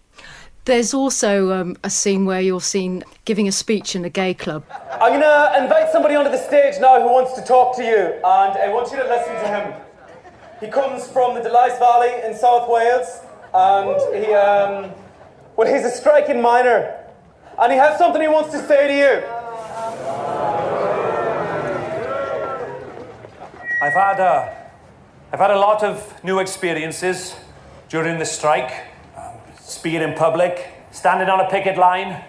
[0.67, 4.65] There's also um, a scene where you're seen giving a speech in a gay club.
[4.93, 8.15] I'm going to invite somebody onto the stage now who wants to talk to you,
[8.15, 9.75] and I want you to listen to him.
[10.61, 13.21] He comes from the Dulais Valley in South Wales,
[13.53, 14.91] and he, um,
[15.55, 16.99] well, he's a striking miner,
[17.59, 19.23] and he has something he wants to say to you.
[23.83, 24.67] I've had a,
[25.31, 27.37] I've had a lot of new experiences
[27.91, 28.94] during the strike
[29.65, 32.23] speed in public, standing on a picket line,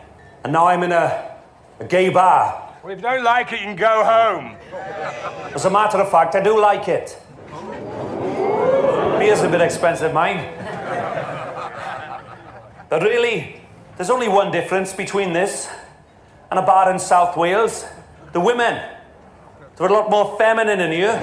[0.43, 1.35] and now I'm in a,
[1.79, 2.73] a gay bar.
[2.81, 4.55] Well, if you don't like it, you can go home.
[5.53, 7.19] As a matter of fact, I do like it.
[9.19, 10.53] Beer's a bit expensive, mine.
[12.89, 13.61] But really,
[13.97, 15.67] there's only one difference between this
[16.51, 17.85] and a bar in South Wales.
[18.31, 18.81] The women.
[19.75, 21.17] They're a lot more feminine in here.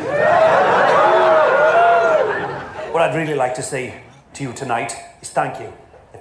[2.92, 4.02] what I'd really like to say
[4.34, 5.72] to you tonight is thank you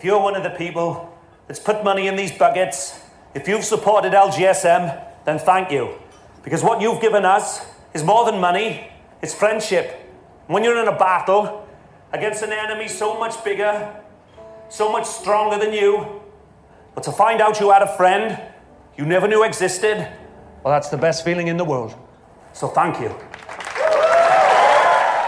[0.02, 3.00] if you're one of the people that's put money in these buckets,
[3.36, 5.94] if you've supported LGSM, then thank you.
[6.42, 8.90] Because what you've given us is more than money,
[9.22, 10.12] it's friendship.
[10.48, 11.68] When you're in a battle
[12.12, 13.96] against an enemy so much bigger,
[14.70, 16.20] so much stronger than you,
[16.96, 18.42] but to find out you had a friend
[18.98, 19.98] you never knew existed,
[20.64, 21.94] well, that's the best feeling in the world.
[22.54, 23.16] So thank you.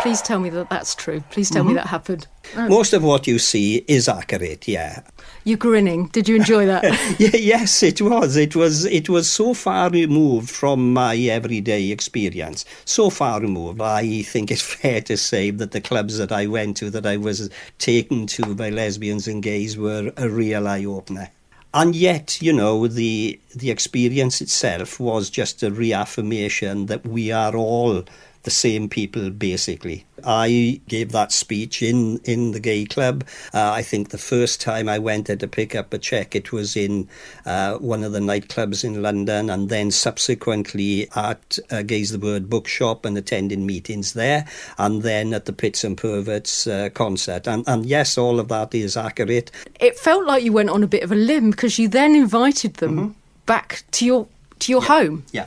[0.04, 1.24] Please tell me that that's true.
[1.32, 1.68] Please tell Mhm.
[1.70, 2.28] me that happened.
[2.58, 5.00] Most of what you see is accurate, yeah.
[5.46, 6.10] You're grinning.
[6.12, 6.84] Did you enjoy that?
[7.20, 8.36] yeah, yes, it was.
[8.36, 8.86] It was.
[8.86, 12.66] It was so far removed from my everyday experience.
[12.86, 13.82] So far removed.
[13.82, 17.18] I think it's fair to say that the clubs that I went to, that I
[17.18, 17.50] was
[17.80, 21.30] taken to by lesbians and gays, were a real eye opener.
[21.74, 27.56] And yet, you know, the the experience itself was just a reaffirmation that we are
[27.56, 28.04] all
[28.44, 30.06] the same people, basically.
[30.26, 33.26] I gave that speech in, in the gay club.
[33.54, 36.52] Uh, I think the first time I went there to pick up a check, it
[36.52, 37.10] was in
[37.46, 42.50] uh, one of the nightclubs in London, and then subsequently at uh, Gay's the Word
[42.50, 44.46] bookshop and attending meetings there,
[44.78, 47.48] and then at the Pits and Perverts uh, concert.
[47.48, 49.52] And, and yes, all of that is accurate.
[49.80, 52.76] It felt like you went on a bit of a limb because you then invited
[52.76, 53.16] them
[53.46, 54.28] back to your
[54.60, 55.26] to your home.
[55.32, 55.46] Yeah.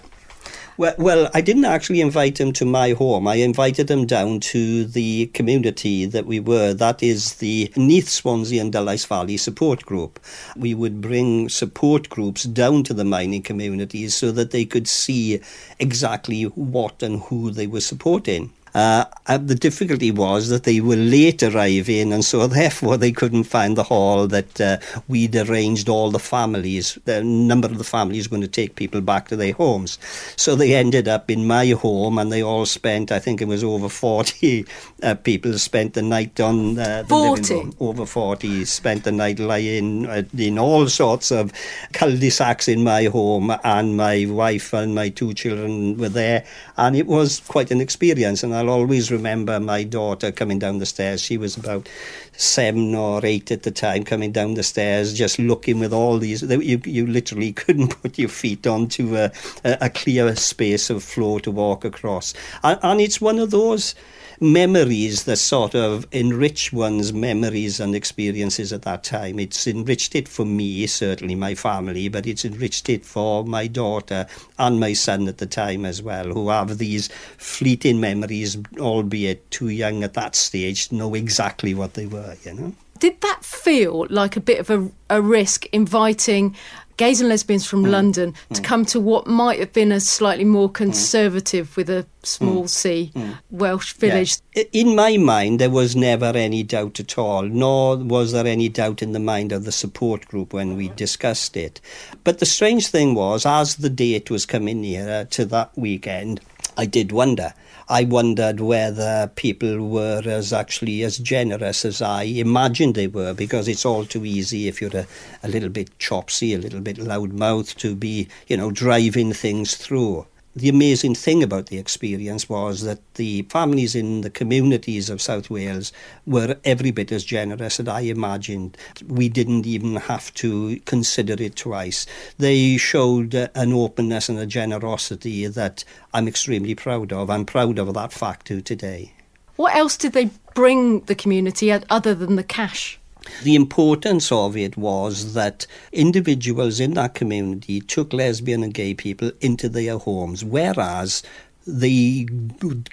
[0.78, 3.26] Well, well, I didn't actually invite him to my home.
[3.26, 6.74] I invited him down to the community that we were.
[6.74, 10.20] That is the Neath Swansea and Dulais Valley support group.
[10.54, 15.40] We would bring support groups down to the mining communities so that they could see
[15.78, 18.52] exactly what and who they were supporting.
[18.76, 19.06] Uh,
[19.38, 23.82] the difficulty was that they were late arriving, and so therefore they couldn't find the
[23.82, 24.76] hall that uh,
[25.08, 26.98] we'd arranged all the families.
[27.06, 29.98] The number of the families going to take people back to their homes.
[30.36, 33.64] So they ended up in my home, and they all spent, I think it was
[33.64, 34.66] over 40
[35.02, 37.40] uh, people spent the night on uh, the 40?
[37.40, 37.76] living room.
[37.80, 41.50] Over 40 spent the night lying uh, in all sorts of
[41.94, 46.44] cul-de-sacs in my home, and my wife and my two children were there,
[46.76, 48.42] and it was quite an experience.
[48.42, 51.22] And I'll always remember my daughter coming down the stairs.
[51.22, 51.88] She was about
[52.32, 56.42] seven or eight at the time coming down the stairs, just looking with all these.
[56.42, 59.30] You, you literally couldn't put your feet onto a,
[59.64, 62.34] a, a clear space of floor to walk across.
[62.62, 63.94] And, and it's one of those
[64.40, 69.38] memories that sort of enrich one's memories and experiences at that time.
[69.38, 74.26] It's enriched it for me, certainly my family, but it's enriched it for my daughter
[74.58, 77.08] and my son at the time as well, who have these
[77.38, 82.54] fleeting memories, albeit too young at that stage to know exactly what they were, you
[82.54, 82.74] know.
[82.98, 86.56] Did that feel like a bit of a, a risk inviting
[86.96, 87.90] gays and lesbians from mm.
[87.90, 88.64] London to mm.
[88.64, 90.74] come to what might have been a slightly more mm.
[90.74, 93.12] conservative, with a small c,
[93.50, 94.38] Welsh village?
[94.54, 94.64] Yeah.
[94.72, 99.02] In my mind, there was never any doubt at all, nor was there any doubt
[99.02, 101.80] in the mind of the support group when we discussed it.
[102.24, 106.40] But the strange thing was, as the date was coming nearer to that weekend,
[106.76, 107.54] I did wonder.
[107.88, 113.68] I wondered whether people were as actually as generous as I imagined they were, because
[113.68, 115.06] it's all too easy if you're a,
[115.44, 120.26] a little bit chopsy, a little bit loudmouthed, to be, you know, driving things through.
[120.56, 125.50] The amazing thing about the experience was that the families in the communities of South
[125.50, 125.92] Wales
[126.24, 128.78] were every bit as generous as I imagined.
[129.06, 132.06] We didn't even have to consider it twice.
[132.38, 135.84] They showed an openness and a generosity that
[136.14, 137.28] I'm extremely proud of.
[137.28, 139.12] I'm proud of that fact to today.
[139.56, 142.98] What else did they bring the community other than the cash?
[143.42, 149.30] The importance of it was that individuals in that community took lesbian and gay people
[149.40, 151.22] into their homes, whereas
[151.66, 152.26] they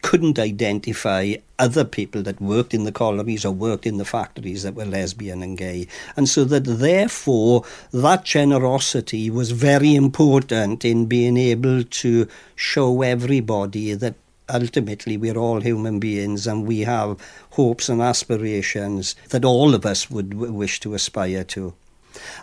[0.01, 4.73] couldn't identify other people that worked in the collieries or worked in the factories that
[4.73, 5.87] were lesbian and gay.
[6.17, 13.93] And so that therefore that generosity was very important in being able to show everybody
[13.93, 14.15] that
[14.49, 17.17] ultimately we're all human beings and we have
[17.51, 21.73] hopes and aspirations that all of us would w- wish to aspire to.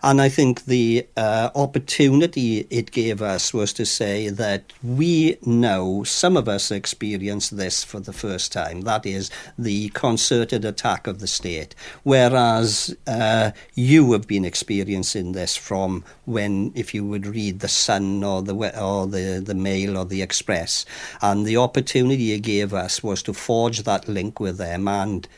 [0.02, 6.04] And I think the uh, opportunity it gave us was to say that we know,
[6.04, 8.82] some of us experienced this for the first time.
[8.82, 11.74] That is the concerted attack of the state.
[12.02, 18.24] Whereas uh, you have been experiencing this from when, if you would read The Sun
[18.24, 20.84] or the, or the, the Mail or the Express.
[21.20, 25.28] And the opportunity it gave us was to forge that link with them and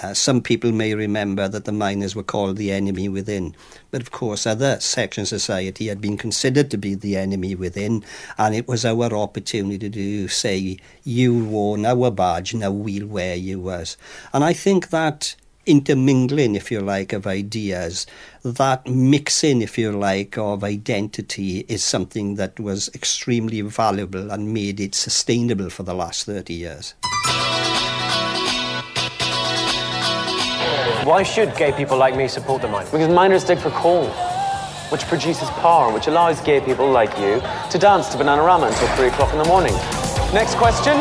[0.00, 3.54] uh, some people may remember that the miners were called the enemy within,
[3.90, 8.04] but of course, other sections of society had been considered to be the enemy within,
[8.38, 13.96] and it was our opportunity to say, You wore our badge, now we'll wear yours.
[14.32, 15.36] And I think that
[15.66, 18.06] intermingling, if you like, of ideas,
[18.44, 24.80] that mixing, if you like, of identity is something that was extremely valuable and made
[24.80, 26.94] it sustainable for the last 30 years.
[31.04, 32.92] Why should gay people like me support the miners?
[32.92, 34.06] Because miners dig for coal,
[34.90, 39.08] which produces power, which allows gay people like you to dance to Bananarama until 3
[39.08, 39.74] o'clock in the morning.
[40.32, 40.96] Next question.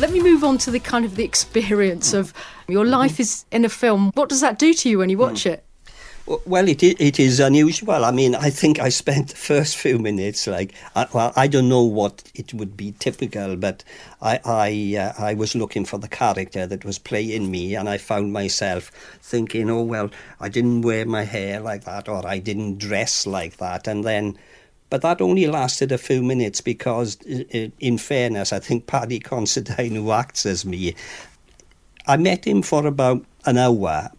[0.00, 2.32] Let me move on to the kind of the experience of
[2.68, 4.12] your life is in a film.
[4.14, 5.64] What does that do to you when you watch it?
[6.24, 8.04] Well, it is, it is unusual.
[8.04, 10.72] I mean, I think I spent the first few minutes like,
[11.12, 13.82] well, I don't know what it would be typical, but
[14.20, 17.98] I I, uh, I was looking for the character that was playing me, and I
[17.98, 22.78] found myself thinking, oh well, I didn't wear my hair like that, or I didn't
[22.78, 24.38] dress like that, and then.
[24.90, 30.12] But that only lasted a few minutes because, in fairness, I think Paddy Considine, who
[30.12, 30.94] acts as me,
[32.06, 34.10] I met him for about an hour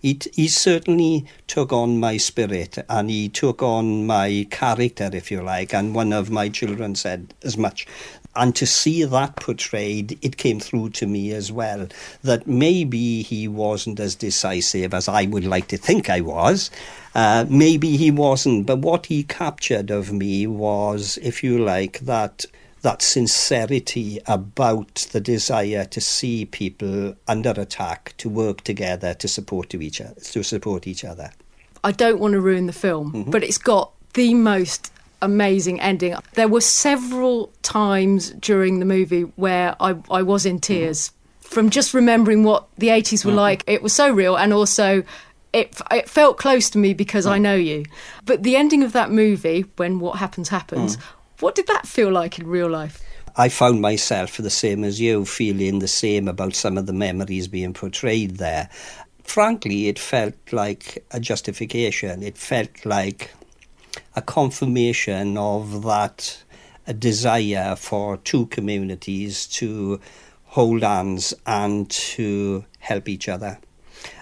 [0.00, 5.42] he, he certainly took on my spirit and he took on my character, if you
[5.42, 5.72] like.
[5.72, 7.86] And one of my children said as much.
[8.34, 11.88] And to see that portrayed, it came through to me as well
[12.22, 16.70] that maybe he wasn't as decisive as I would like to think I was.
[17.14, 22.46] Uh, maybe he wasn't, but what he captured of me was, if you like, that
[22.82, 29.70] that sincerity about the desire to see people under attack, to work together, to support
[29.70, 31.30] to each other, to support each other.
[31.84, 33.30] I don't want to ruin the film, mm-hmm.
[33.30, 36.14] but it's got the most amazing ending.
[36.34, 41.48] There were several times during the movie where I, I was in tears mm-hmm.
[41.54, 43.38] from just remembering what the 80s were mm-hmm.
[43.38, 43.64] like.
[43.66, 45.04] It was so real and also
[45.52, 47.84] it, it felt close to me because I know you.
[48.24, 50.96] But the ending of that movie, when what happens happens,
[51.42, 53.02] what did that feel like in real life?
[53.36, 57.48] I found myself the same as you, feeling the same about some of the memories
[57.48, 58.68] being portrayed there.
[59.24, 62.22] Frankly, it felt like a justification.
[62.22, 63.32] It felt like
[64.14, 66.42] a confirmation of that
[66.98, 70.00] desire for two communities to
[70.44, 73.58] hold hands and to help each other.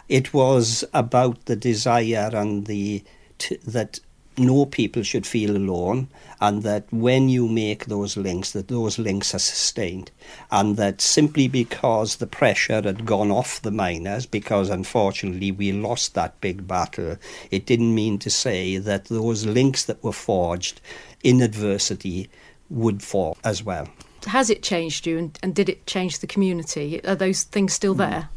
[0.09, 3.05] It was about the desire and the
[3.39, 4.01] t- that
[4.39, 6.09] no people should feel alone
[6.41, 10.11] and that when you make those links that those links are sustained
[10.51, 16.15] and that simply because the pressure had gone off the miners because unfortunately we lost
[16.15, 17.17] that big battle
[17.51, 20.81] it didn't mean to say that those links that were forged
[21.23, 22.31] in adversity
[22.71, 23.89] would fall as well
[24.27, 27.01] Has it changed you and, and did it change the community?
[27.05, 28.29] Are those things still there?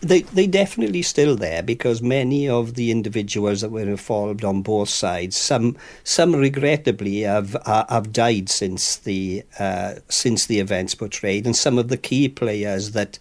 [0.00, 4.88] They they definitely still there because many of the individuals that were involved on both
[4.88, 11.56] sides, some some regrettably have have died since the uh, since the events portrayed, and
[11.56, 13.18] some of the key players that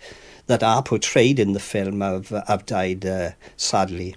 [0.47, 4.15] that are portrayed in the film have have died uh, sadly.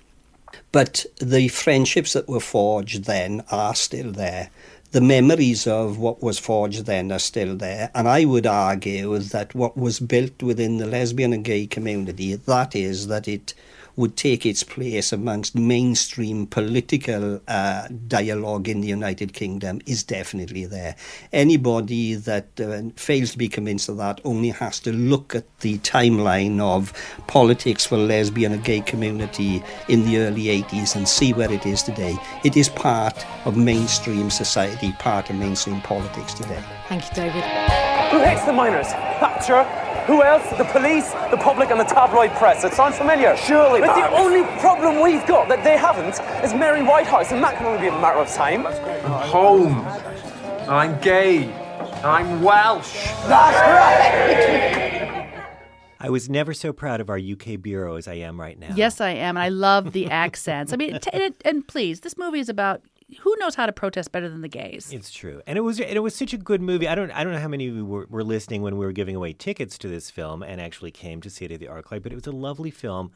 [0.73, 4.51] But the friendships that were forged then are still there.
[4.95, 9.53] The memories of what was forged then are still there, and I would argue that
[9.53, 13.55] what was built within the lesbian and gay community, that is, that it
[13.97, 20.67] would take its place amongst mainstream political uh, dialogue in the United Kingdom is definitely
[20.67, 20.97] there.
[21.33, 25.79] Anybody that uh, fails to be convinced of that only has to look at the
[25.79, 26.93] timeline of
[27.27, 31.83] politics for lesbian and gay community in the early 80s and see where it is
[31.83, 32.17] today.
[32.45, 36.63] It is part of mainstream society, part of mainstream politics today.
[36.89, 37.43] Thank you, David.
[38.13, 38.89] Who hates the miners?
[39.19, 39.65] Thatcher?
[40.07, 40.47] Who else?
[40.59, 42.63] The police, the public, and the tabloid press.
[42.63, 43.35] It sounds familiar.
[43.37, 47.57] Surely, But the only problem we've got that they haven't is Mary Whitehouse, and that
[47.57, 48.67] can only be a matter of time.
[48.67, 49.81] I'm home.
[50.69, 51.45] I'm gay.
[51.45, 52.93] And I'm Welsh.
[53.27, 53.57] That's
[54.35, 55.21] right!
[56.01, 58.75] I was never so proud of our UK bureau as I am right now.
[58.77, 59.39] Yes, I am.
[59.39, 60.75] And I love the accents.
[60.75, 62.83] I mean, t- and, and please, this movie is about
[63.21, 64.93] who knows how to protest better than the gays.
[64.93, 66.89] It's true, and it was and it was such a good movie.
[66.89, 68.93] I don't I don't know how many of you were, were listening when we were
[68.93, 72.03] giving away tickets to this film and actually came to see it at the ArcLight,
[72.03, 73.13] but it was a lovely film,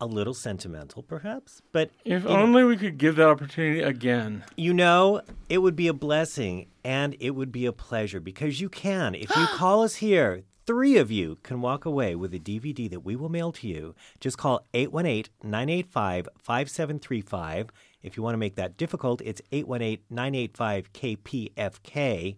[0.00, 4.44] a little sentimental perhaps, but If you know- only we could give that opportunity again.
[4.56, 8.68] You know, it would be a blessing and it would be a pleasure because you
[8.68, 9.14] can.
[9.14, 13.00] If you call us here, three of you can walk away with a DVD that
[13.00, 13.94] we will mail to you.
[14.20, 17.70] Just call 818 985 5735.
[18.04, 22.36] If you want to make that difficult, it's 818 985 KPFK.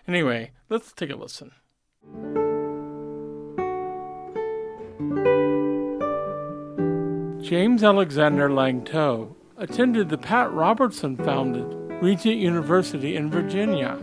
[0.08, 1.52] Anyway, let's take a listen.
[7.42, 11.66] James Alexander Langteaux attended the Pat Robertson founded
[12.02, 13.98] Regent University in Virginia,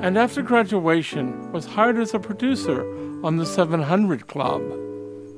[0.00, 2.82] and after graduation was hired as a producer
[3.24, 4.62] on the 700 Club.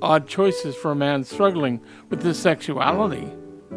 [0.03, 3.33] Odd choices for a man struggling with his sexuality.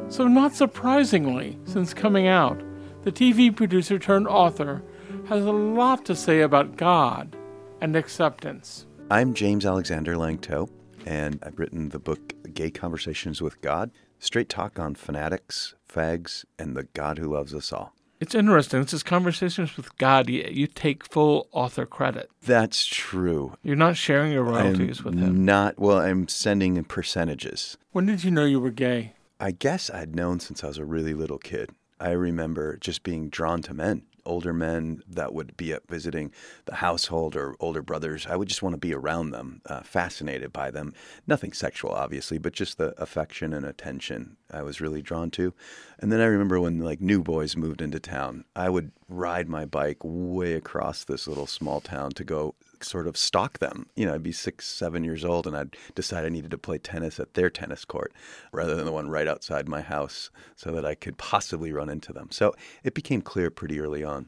[0.10, 2.64] So, not surprisingly, since coming out,
[3.04, 4.82] the TV producer turned author
[5.28, 7.36] has a lot to say about God
[7.82, 8.86] and acceptance.
[9.12, 10.70] I'm James Alexander Langteaux,
[11.06, 16.76] and I've written the book Gay Conversations with God straight talk on fanatics, fags, and
[16.76, 17.94] the God who loves us all.
[18.20, 18.82] It's interesting.
[18.82, 20.30] This is conversations with God.
[20.30, 22.32] You, take full author credit.
[22.42, 23.56] That's true.
[23.62, 25.46] You're not sharing your royalties I'm with him.
[25.46, 27.78] Not, well, I'm sending in percentages.
[27.92, 29.14] When did you know you were gay?
[29.40, 31.70] I guess I'd known since I was a really little kid.
[32.00, 36.32] I remember just being drawn to men, older men that would be at visiting
[36.66, 38.26] the household or older brothers.
[38.28, 40.94] I would just want to be around them, uh, fascinated by them.
[41.28, 45.54] Nothing sexual, obviously, but just the affection and attention I was really drawn to.
[46.00, 49.66] And then I remember when like new boys moved into town, I would ride my
[49.66, 53.88] bike way across this little small town to go sort of stalk them.
[53.96, 56.78] You know, I'd be six, seven years old, and I'd decide I needed to play
[56.78, 58.14] tennis at their tennis court
[58.52, 62.14] rather than the one right outside my house so that I could possibly run into
[62.14, 62.30] them.
[62.32, 62.54] So
[62.84, 64.28] it became clear pretty early on.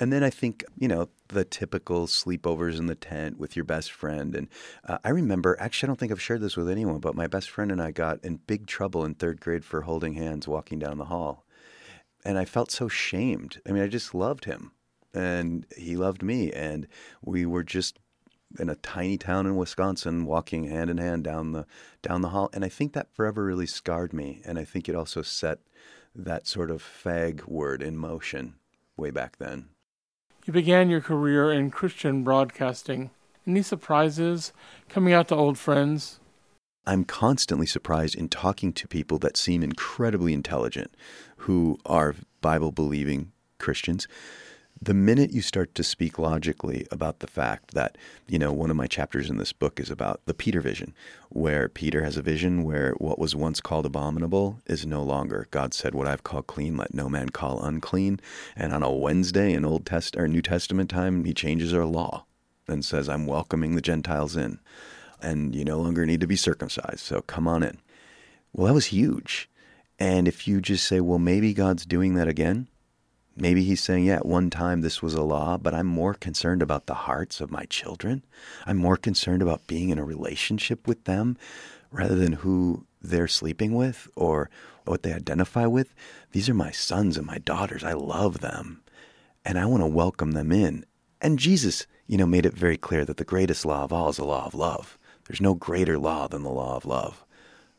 [0.00, 3.92] And then I think, you know, the typical sleepovers in the tent with your best
[3.92, 4.34] friend.
[4.34, 4.48] And
[4.84, 7.48] uh, I remember, actually, I don't think I've shared this with anyone, but my best
[7.48, 10.98] friend and I got in big trouble in third grade for holding hands walking down
[10.98, 11.44] the hall.
[12.24, 13.60] And I felt so shamed.
[13.68, 14.72] I mean, I just loved him
[15.14, 16.52] and he loved me.
[16.52, 16.86] And
[17.22, 17.98] we were just
[18.58, 21.66] in a tiny town in Wisconsin, walking hand in hand down the
[22.02, 22.50] down the hall.
[22.52, 24.42] And I think that forever really scarred me.
[24.44, 25.60] And I think it also set
[26.14, 28.54] that sort of fag word in motion
[28.96, 29.68] way back then.
[30.44, 33.10] You began your career in Christian broadcasting.
[33.46, 34.52] Any surprises
[34.88, 36.20] coming out to old friends?
[36.86, 40.94] I'm constantly surprised in talking to people that seem incredibly intelligent,
[41.38, 44.06] who are Bible believing Christians.
[44.82, 47.96] The minute you start to speak logically about the fact that,
[48.26, 50.94] you know, one of my chapters in this book is about the Peter vision,
[51.30, 55.46] where Peter has a vision where what was once called abominable is no longer.
[55.50, 58.20] God said, What I've called clean, let no man call unclean.
[58.56, 62.26] And on a Wednesday in Old Test or New Testament time, he changes our law
[62.68, 64.58] and says, I'm welcoming the Gentiles in
[65.24, 67.00] and you no longer need to be circumcised.
[67.00, 67.78] So come on in.
[68.52, 69.48] Well, that was huge.
[69.98, 72.68] And if you just say, well, maybe God's doing that again,
[73.36, 76.62] maybe He's saying, yeah, at one time this was a law, but I'm more concerned
[76.62, 78.24] about the hearts of my children.
[78.66, 81.36] I'm more concerned about being in a relationship with them
[81.90, 84.50] rather than who they're sleeping with or
[84.84, 85.94] what they identify with.
[86.32, 87.84] These are my sons and my daughters.
[87.84, 88.82] I love them.
[89.44, 90.84] And I want to welcome them in.
[91.20, 94.16] And Jesus, you know, made it very clear that the greatest law of all is
[94.16, 94.98] the law of love.
[95.26, 97.24] There's no greater law than the law of love.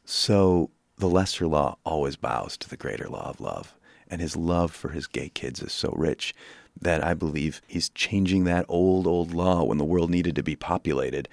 [0.03, 3.74] So the lesser law always bows to the greater law of love.
[4.10, 6.34] And his love for his gay kids is so rich
[6.80, 10.56] that I believe he's changing that old, old law when the world needed to be
[10.56, 11.30] populated.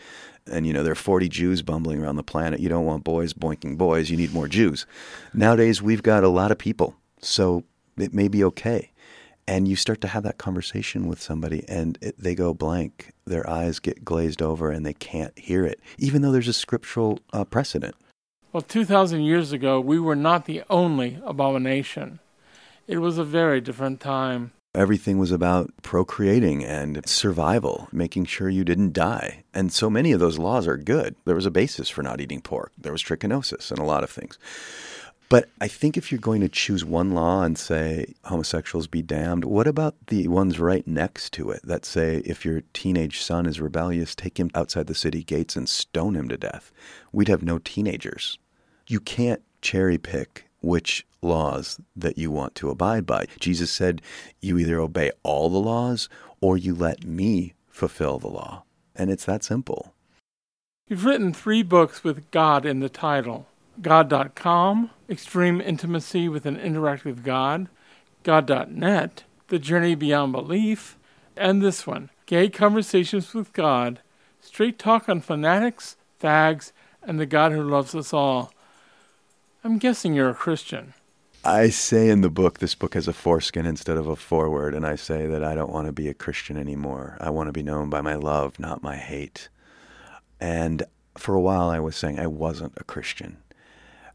[0.47, 2.61] And, you know, there are 40 Jews bumbling around the planet.
[2.61, 4.87] You don't want boys boinking boys, you need more Jews.
[5.35, 6.97] Nowadays, we've got a lot of people.
[7.21, 7.65] So
[7.97, 8.93] it may be okay
[9.47, 13.49] and you start to have that conversation with somebody and it, they go blank their
[13.49, 17.45] eyes get glazed over and they can't hear it even though there's a scriptural uh,
[17.45, 17.95] precedent
[18.53, 22.19] well 2000 years ago we were not the only abomination
[22.93, 24.53] it was a very different time.
[24.75, 29.45] Everything was about procreating and survival making sure you didn't die.
[29.55, 31.17] And so many of those laws are good.
[31.25, 32.71] There was a basis for not eating pork.
[32.77, 34.39] There was trichinosis and a lot of things.
[35.31, 39.47] But I think if you're going to choose one law and say homosexuals be damned,
[39.47, 43.59] what about the ones right next to it that say if your teenage son is
[43.59, 46.71] rebellious, take him outside the city gates and stone him to death?
[47.11, 48.39] We'd have no teenagers.
[48.87, 53.27] You can't cherry pick which laws that you want to abide by.
[53.39, 54.03] Jesus said,
[54.41, 56.09] You either obey all the laws
[56.41, 58.65] or you let me fulfill the law.
[58.95, 59.95] And it's that simple.
[60.89, 63.47] You've written three books with God in the title.
[63.81, 67.69] God.com, Extreme Intimacy with an Interactive God,
[68.23, 70.99] God.net, The Journey Beyond Belief,
[71.37, 74.01] and this one, Gay Conversations with God,
[74.43, 78.53] Straight Talk on Fanatics, Fags, and the God Who Loves Us All.
[79.65, 80.93] I'm guessing you're a Christian.
[81.45, 84.87] I say in the book, this book has a foreskin instead of a foreword, and
[84.87, 87.17] I say that I don't want to be a Christian anymore.
[87.21, 89.49] I want to be known by my love, not my hate.
[90.41, 90.85] And
[91.19, 93.39] for a while, I was saying I wasn't a Christian.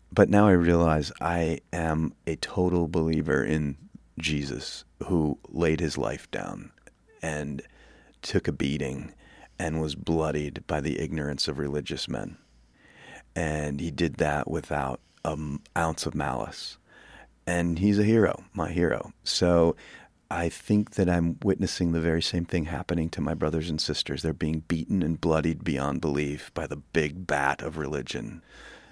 [0.10, 3.76] But now I realize I am a total believer in
[4.18, 6.72] Jesus who laid his life down
[7.22, 7.62] and
[8.22, 9.12] took a beating
[9.60, 12.38] and was bloodied by the ignorance of religious men.
[13.36, 16.78] And he did that without an ounce of malice.
[17.48, 19.14] And he's a hero, my hero.
[19.24, 19.76] So
[20.30, 24.22] I think that I'm witnessing the very same thing happening to my brothers and sisters.
[24.22, 28.44] They're being beaten and bloodied beyond belief by the big bat of religion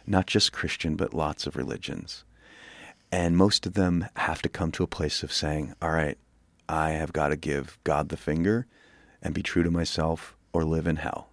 [0.08, 2.24] not just Christian, but lots of religions.
[3.12, 6.18] And most of them have to come to a place of saying, all right,
[6.68, 8.66] I have got to give God the finger
[9.22, 11.30] and be true to myself or live in hell.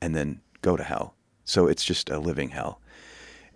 [0.00, 1.14] And then go to hell.
[1.44, 2.80] So it's just a living hell.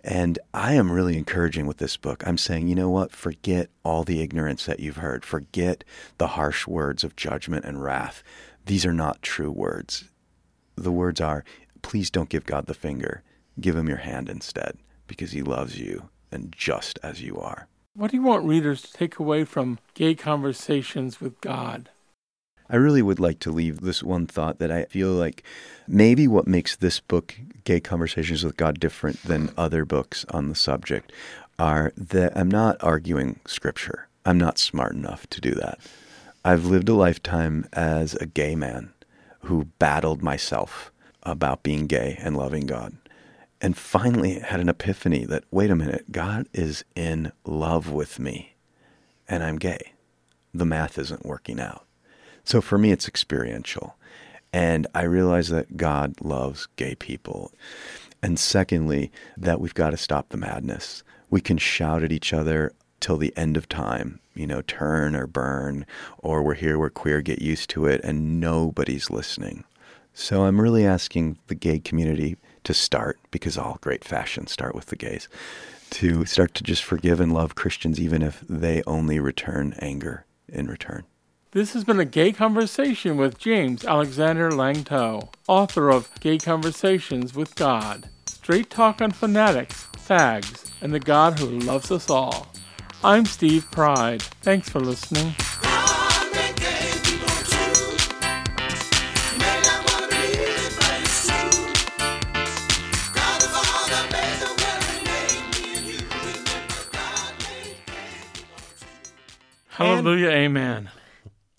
[0.07, 2.25] And I am really encouraging with this book.
[2.25, 3.11] I'm saying, you know what?
[3.11, 5.25] Forget all the ignorance that you've heard.
[5.25, 5.83] Forget
[6.17, 8.23] the harsh words of judgment and wrath.
[8.65, 10.05] These are not true words.
[10.75, 11.43] The words are,
[11.81, 13.21] please don't give God the finger
[13.59, 14.77] give him your hand instead
[15.07, 17.67] because he loves you and just as you are.
[17.93, 21.89] What do you want readers to take away from gay conversations with God?
[22.69, 25.43] I really would like to leave this one thought that I feel like
[25.87, 30.55] maybe what makes this book, Gay Conversations with God, different than other books on the
[30.55, 31.11] subject
[31.57, 34.07] are that I'm not arguing scripture.
[34.25, 35.79] I'm not smart enough to do that.
[36.43, 38.93] I've lived a lifetime as a gay man
[39.41, 40.91] who battled myself
[41.23, 42.97] about being gay and loving God
[43.61, 48.55] and finally had an epiphany that wait a minute, God is in love with me
[49.27, 49.93] and I'm gay.
[50.53, 51.86] The math isn't working out.
[52.47, 53.97] So for me, it's experiential.
[54.53, 57.51] And I realize that God loves gay people.
[58.23, 61.03] And secondly, that we've got to stop the madness.
[61.29, 62.71] We can shout at each other
[63.01, 65.85] till the end of time, you know, turn or burn,
[66.19, 69.65] or we're here, we're queer, get used to it, and nobody's listening.
[70.13, 74.85] So I'm really asking the gay community to start, because all great fashions start with
[74.85, 75.27] the gays,
[75.89, 80.67] to start to just forgive and love Christians even if they only return anger in
[80.67, 81.03] return.
[81.51, 87.55] This has been a gay conversation with James Alexander Langteaux, author of Gay Conversations with
[87.55, 92.47] God, Straight Talk on Fanatics, Fags, and the God Who Loves Us All.
[93.01, 94.21] I'm Steve Pride.
[94.21, 95.33] Thanks for listening.
[109.69, 110.89] Hallelujah, amen.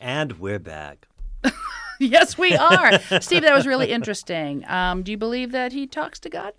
[0.01, 1.09] And we're back.
[1.99, 2.99] yes, we are.
[3.20, 4.64] Steve, that was really interesting.
[4.68, 6.53] Um, do you believe that he talks to God?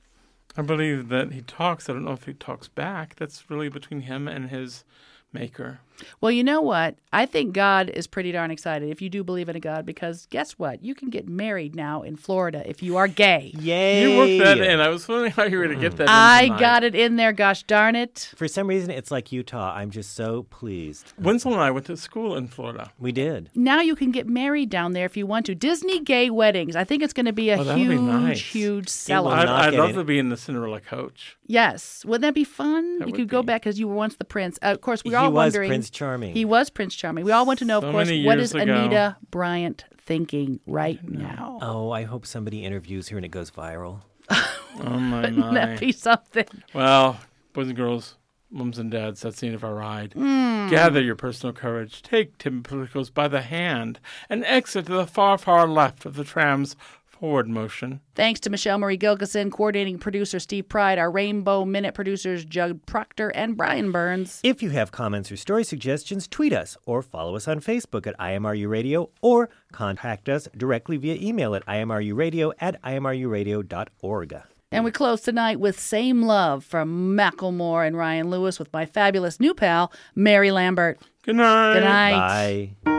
[0.57, 1.89] I believe that he talks.
[1.89, 3.15] I don't know if he talks back.
[3.15, 4.83] That's really between him and his
[5.31, 5.79] maker.
[6.21, 6.95] Well, you know what?
[7.11, 10.27] I think God is pretty darn excited if you do believe in a God because
[10.27, 10.83] guess what?
[10.83, 13.51] You can get married now in Florida if you are gay.
[13.59, 14.01] Yay!
[14.03, 14.79] You worked that in.
[14.79, 16.07] I was wondering how you were going to get that.
[16.09, 18.31] I got it in there, gosh darn it.
[18.35, 19.73] For some reason, it's like Utah.
[19.75, 21.13] I'm just so pleased.
[21.17, 22.91] Wenzel and I went to school in Florida.
[22.99, 23.49] We did.
[23.55, 25.55] Now you can get married down there if you want to.
[25.55, 26.75] Disney gay weddings.
[26.75, 28.39] I think it's going to be a Oh, that'll be huge, nice.
[28.41, 29.31] huge will seller.
[29.33, 29.95] I'd, not I'd love in.
[29.97, 31.37] to be in the Cinderella coach.
[31.47, 32.99] Yes, wouldn't that be fun?
[32.99, 34.59] That you would could go back because you were once the prince.
[34.61, 35.69] Uh, of course, we are He all was wondering.
[35.69, 36.33] Prince Charming.
[36.33, 37.23] He was Prince Charming.
[37.25, 38.73] We all want to know, So of course, many what years is ago.
[38.73, 41.59] Anita Bryant thinking right now?
[41.61, 44.01] Oh, I hope somebody interviews her and it goes viral.
[44.81, 45.53] Oh my Wouldn't my.
[45.53, 46.45] that be something?
[46.73, 47.19] Well,
[47.51, 48.15] boys and girls,
[48.49, 50.11] mums and dads, that's the end of our ride.
[50.11, 50.69] Mm.
[50.69, 55.37] Gather your personal courage, take Tim Politicos by the hand, and exit to the far,
[55.37, 56.77] far left of the tram's
[57.20, 57.99] forward motion.
[58.15, 63.30] Thanks to Michelle Marie Gilkison, coordinating producer Steve Pride, our Rainbow Minute producers Judd Proctor
[63.30, 64.39] and Brian Burns.
[64.43, 68.17] If you have comments or story suggestions, tweet us or follow us on Facebook at
[68.17, 74.36] IMRU Radio or contact us directly via email at imruradio at imruradio.org.
[74.72, 79.39] And we close tonight with Same Love from Macklemore and Ryan Lewis with my fabulous
[79.39, 80.99] new pal, Mary Lambert.
[81.24, 81.74] Good night.
[81.74, 82.76] Good night.
[82.86, 82.98] Bye.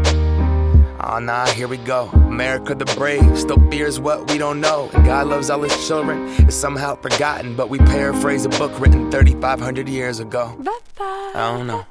[1.03, 2.09] Oh nah, here we go.
[2.09, 4.87] America the brave still fears what we don't know.
[4.93, 6.27] And God loves all his children.
[6.45, 10.55] It's somehow forgotten, but we paraphrase a book written 3,500 years ago.
[10.99, 11.85] I don't know.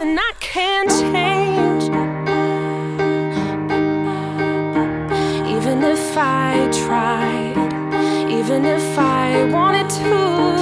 [0.00, 1.84] And I can't change.
[5.48, 7.54] Even if I tried,
[8.28, 10.61] even if I wanted to.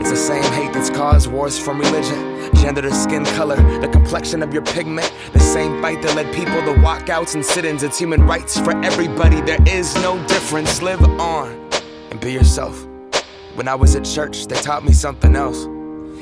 [0.00, 4.42] It's the same hate that's caused wars from religion, gender to skin color, the complexion
[4.42, 5.12] of your pigment.
[5.34, 7.82] The same fight that led people to walkouts and sit ins.
[7.82, 9.42] It's human rights for everybody.
[9.42, 10.80] There is no difference.
[10.80, 11.50] Live on
[12.10, 12.86] and be yourself.
[13.56, 15.66] When I was at church, they taught me something else.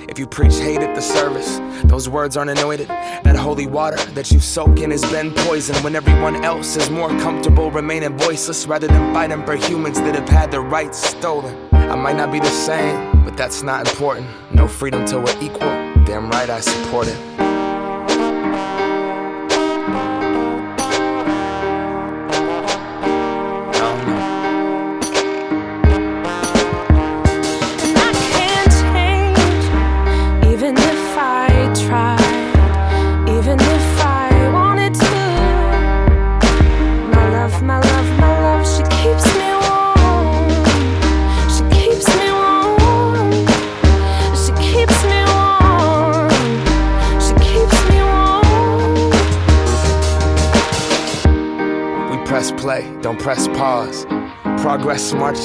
[0.08, 2.88] If you preach hate at the service, those words aren't anointed.
[2.88, 7.10] That holy water that you soak in has been poisoned when everyone else is more
[7.20, 11.56] comfortable remaining voiceless rather than fighting for humans that have had their rights stolen.
[11.72, 14.26] I might not be the same, but that's not important.
[14.54, 15.68] No freedom till we're equal.
[16.06, 17.47] Damn right I support it.